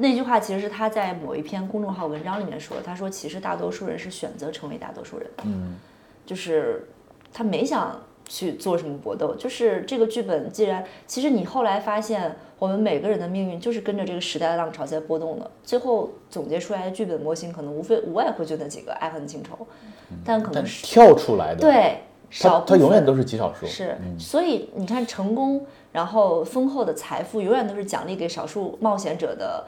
[0.01, 5.75] 那句话其实是他在某一篇公众号文章里面说的，他说其实大多数人是选择成为大多数人的，嗯，
[6.25, 6.87] 就是
[7.33, 19.67] 他没想去做什么搏斗，就是这个剧本既然其实你后来发现我们每个人的命运就是跟着这个时代的浪潮在波动的，最后总结出来的剧本模型可能无非无外乎就那几个爱恨情仇，
[20.23, 21.97] 但可能但是跳出来的，，对
[22.29, 29.65] 少他永远都是极少数，是，所以你看，成功，然后丰厚的财富，永远都是奖励给少数冒险者的，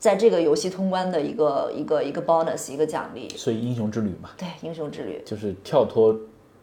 [0.00, 3.28] 在这个游戏通关的一个一个一个 bonus，一个奖励。
[3.36, 6.18] 所以英雄之旅嘛，对，英雄之旅，就是跳脱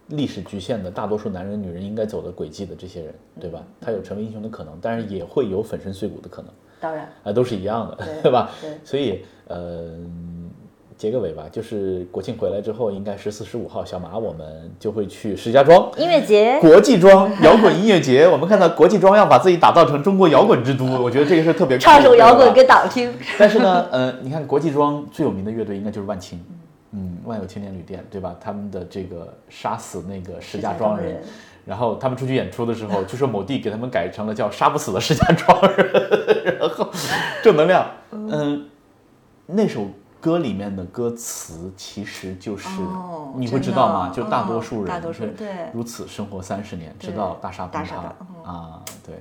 [0.08, 3.64] 历史局限的大多数男人、女人应该走的轨迹的这些人，对吧？
[3.80, 8.50] 他有成为英雄的可能，但是也会有粉身碎骨的可能，当然，啊，都是一样的，对 对吧？
[8.60, 9.96] 对所以，呃，
[10.98, 15.91] 结个尾吧，就是国庆回来之后，应该十四、十五号，小马我们就会去石家庄。
[15.95, 23.14] 音乐节，国际庄摇滚音乐节，我们看到国际庄要把自己打造成中国摇滚之都，我觉得这个是特别酷唱首摇滚给党听。
[23.38, 26.43] 但是呢，呃，你看国际庄最有名的乐队应该就是万青，
[26.93, 28.36] 嗯，万有青年旅店，对吧？
[28.41, 31.24] 他们的这个杀死那个石家庄人石家庄人，
[31.64, 36.89] 然后他们出去演出的时候，就说某地给他们改成了叫杀不死的石家庄人， 然后
[37.43, 38.66] 正能量，嗯，
[39.45, 39.82] 那首。
[40.20, 44.11] 歌里面的歌词其实就是，哦你会知道吗？
[44.13, 47.95] 就大哦多数人，大多数人对如此生活三十年，直到大厦崩塌
[48.43, 49.15] 啊，对，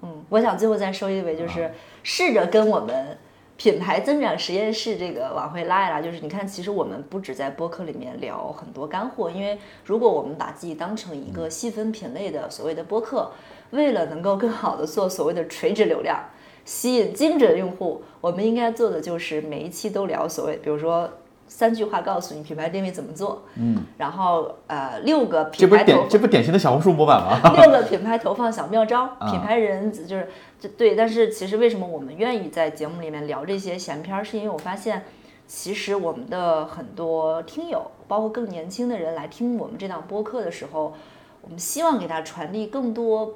[0.00, 1.70] 嗯，我想最后再收一尾，就是啊
[2.02, 3.18] 试着跟我们
[3.56, 6.00] 品牌增长实验室这个往回拉一拉。
[6.00, 13.30] 就是你看，其实我们不止在播客里面聊很多干货，因为如果我们把自己当成一个细分品类的所谓的播客，
[13.70, 16.18] 为了能够更好的做所谓的垂直流量。
[16.64, 21.08] 吸引精准用户，我们应该做的就是每一期都聊所谓，比如说
[21.48, 27.40] 三句话告诉你品牌定位怎么做，嗯，然后呃六个品牌投典这不典型的小红书模板吗？
[27.60, 30.28] 六个品牌投放小妙招，啊品牌人就是
[30.60, 30.94] 这对。
[30.94, 35.02] 但是其实为什么我们愿意在节目里面聊这些闲篇儿，是因为我发现，
[35.46, 40.94] 其实我们的很多听友，包括更年轻的人来听我们这档播客的时候，
[41.42, 43.34] 我们希望给他传递更多。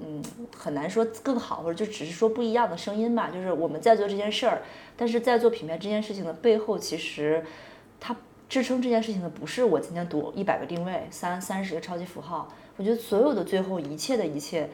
[0.00, 0.22] 嗯，
[0.56, 3.30] 很难说更好，或者就只是说不一样的声音吧。
[3.32, 4.62] 就是我们在做这件事儿，
[4.96, 7.44] 但是在做品牌这件事情的背后，其实
[8.00, 8.16] 它
[8.48, 12.48] 支撑这件事情的不是我今天读一百个定位，三三十个超级符号。
[12.76, 14.68] 我觉得所有的最后一切的一切，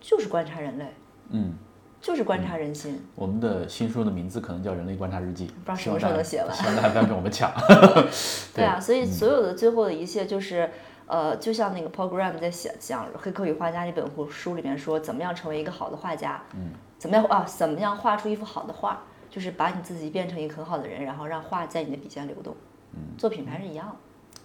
[0.00, 0.86] 就是观察人类，
[1.30, 1.54] 嗯，
[2.00, 3.00] 就是观察人心。
[3.14, 7.52] 我们的新书的名字可能叫《人类观察日记》，不知道什么时候能写完希望大家不要跟我们抢。
[8.52, 10.68] 对啊，所以所有的最后的一切就是，
[11.06, 19.00] 呃，就像那个 Paul Graham 在讲讲《黑客与画家》那本书里面说，怎么样成为一个好的画家，嗯，怎么样啊，怎么样画出一幅好的画，
[19.30, 22.54] 就是把你自己变成一个很好的人，然后让画在你的笔尖流动，
[22.92, 23.96] 嗯，做品牌是一样的。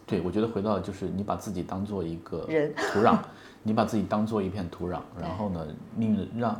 [0.06, 2.74] 对，我觉得回到就是你把自己当做一个人。
[2.76, 3.18] 土壤，
[3.62, 6.60] 你把自己当做一片土壤，然后呢，命运让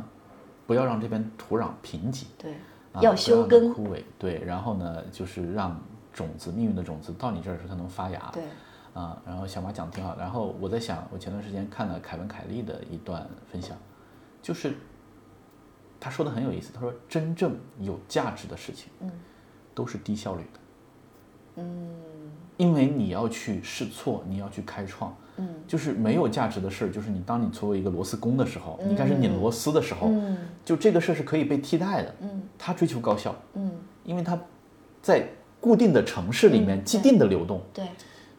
[0.66, 2.52] 不要让这片土壤贫瘠，对，
[2.92, 5.76] 啊要修根，枯萎，对，然后呢，就是让
[6.12, 8.44] 种子命运的种子到你这儿的时候它能发芽，对，
[8.94, 13.76] 啊，然后小马讲的挺好，然后我在想，我前段时间看了凯文凯利的一段分享，
[14.42, 14.74] 就是
[16.00, 19.10] 他说的很有意思，他说真正有价值的事情，嗯，
[19.74, 20.60] 都是低效率的，
[21.56, 21.90] 嗯，
[22.56, 33.70] 因为你要去试错，你要去开创，嗯，就是没有价值的事儿，就是你当你作为一个螺丝工的时候，你开始拧螺丝的时候，嗯，就这个事儿是可以被替代的，嗯，他追求高效，嗯，
[34.04, 34.38] 因为他
[35.02, 35.28] 在
[35.60, 37.84] 固定的城市里面既定的流动，对，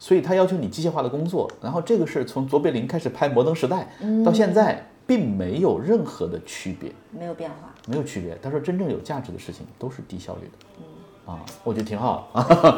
[0.02, 1.48] 所以他要求你机械化的工作。
[1.62, 3.88] 然后这个事儿从卓别林开始拍《摩登时代》
[4.24, 7.72] 到现在，并没有任何的区别，没有变化。
[7.86, 8.36] 没有区别。
[8.42, 10.84] 他说，真正有价值的事情都是低效率的。
[11.32, 12.28] 啊，我觉得挺好，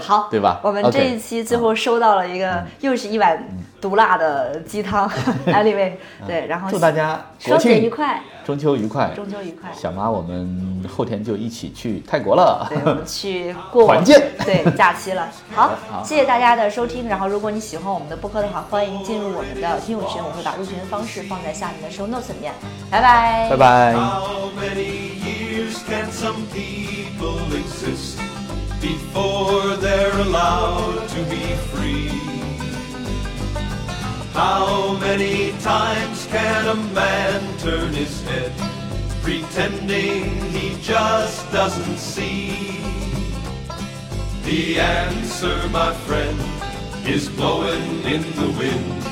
[0.00, 3.46] 好， 对吧我们这一期最后收到了一个，又是一碗
[3.80, 5.08] 毒辣的鸡汤，
[5.46, 5.92] anyway，
[6.26, 9.10] 对，然后祝大家国双节愉、快，中秋愉快。
[9.14, 9.70] 中秋愉快。
[9.72, 12.66] 小妈，我们后天就一起去泰国了。
[12.68, 15.28] 对，我们去过 团建对假期了。
[15.54, 17.08] 好，好谢谢大家的收听。
[17.08, 22.52] 然后，如果你喜欢我们的播客的话，欢迎进入我们的听友群，我会把入群的方式放在下面的 show notes 里面。
[22.90, 23.94] 拜拜，拜拜。
[28.84, 32.08] Before they're allowed to be free?
[34.34, 38.52] How many times can a man turn his head
[39.22, 42.78] pretending he just doesn't see?
[44.44, 46.38] The answer, my friend,
[47.08, 49.02] is blowing in the wind.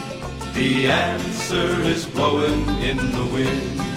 [0.53, 3.92] The answer is blowing in the wind.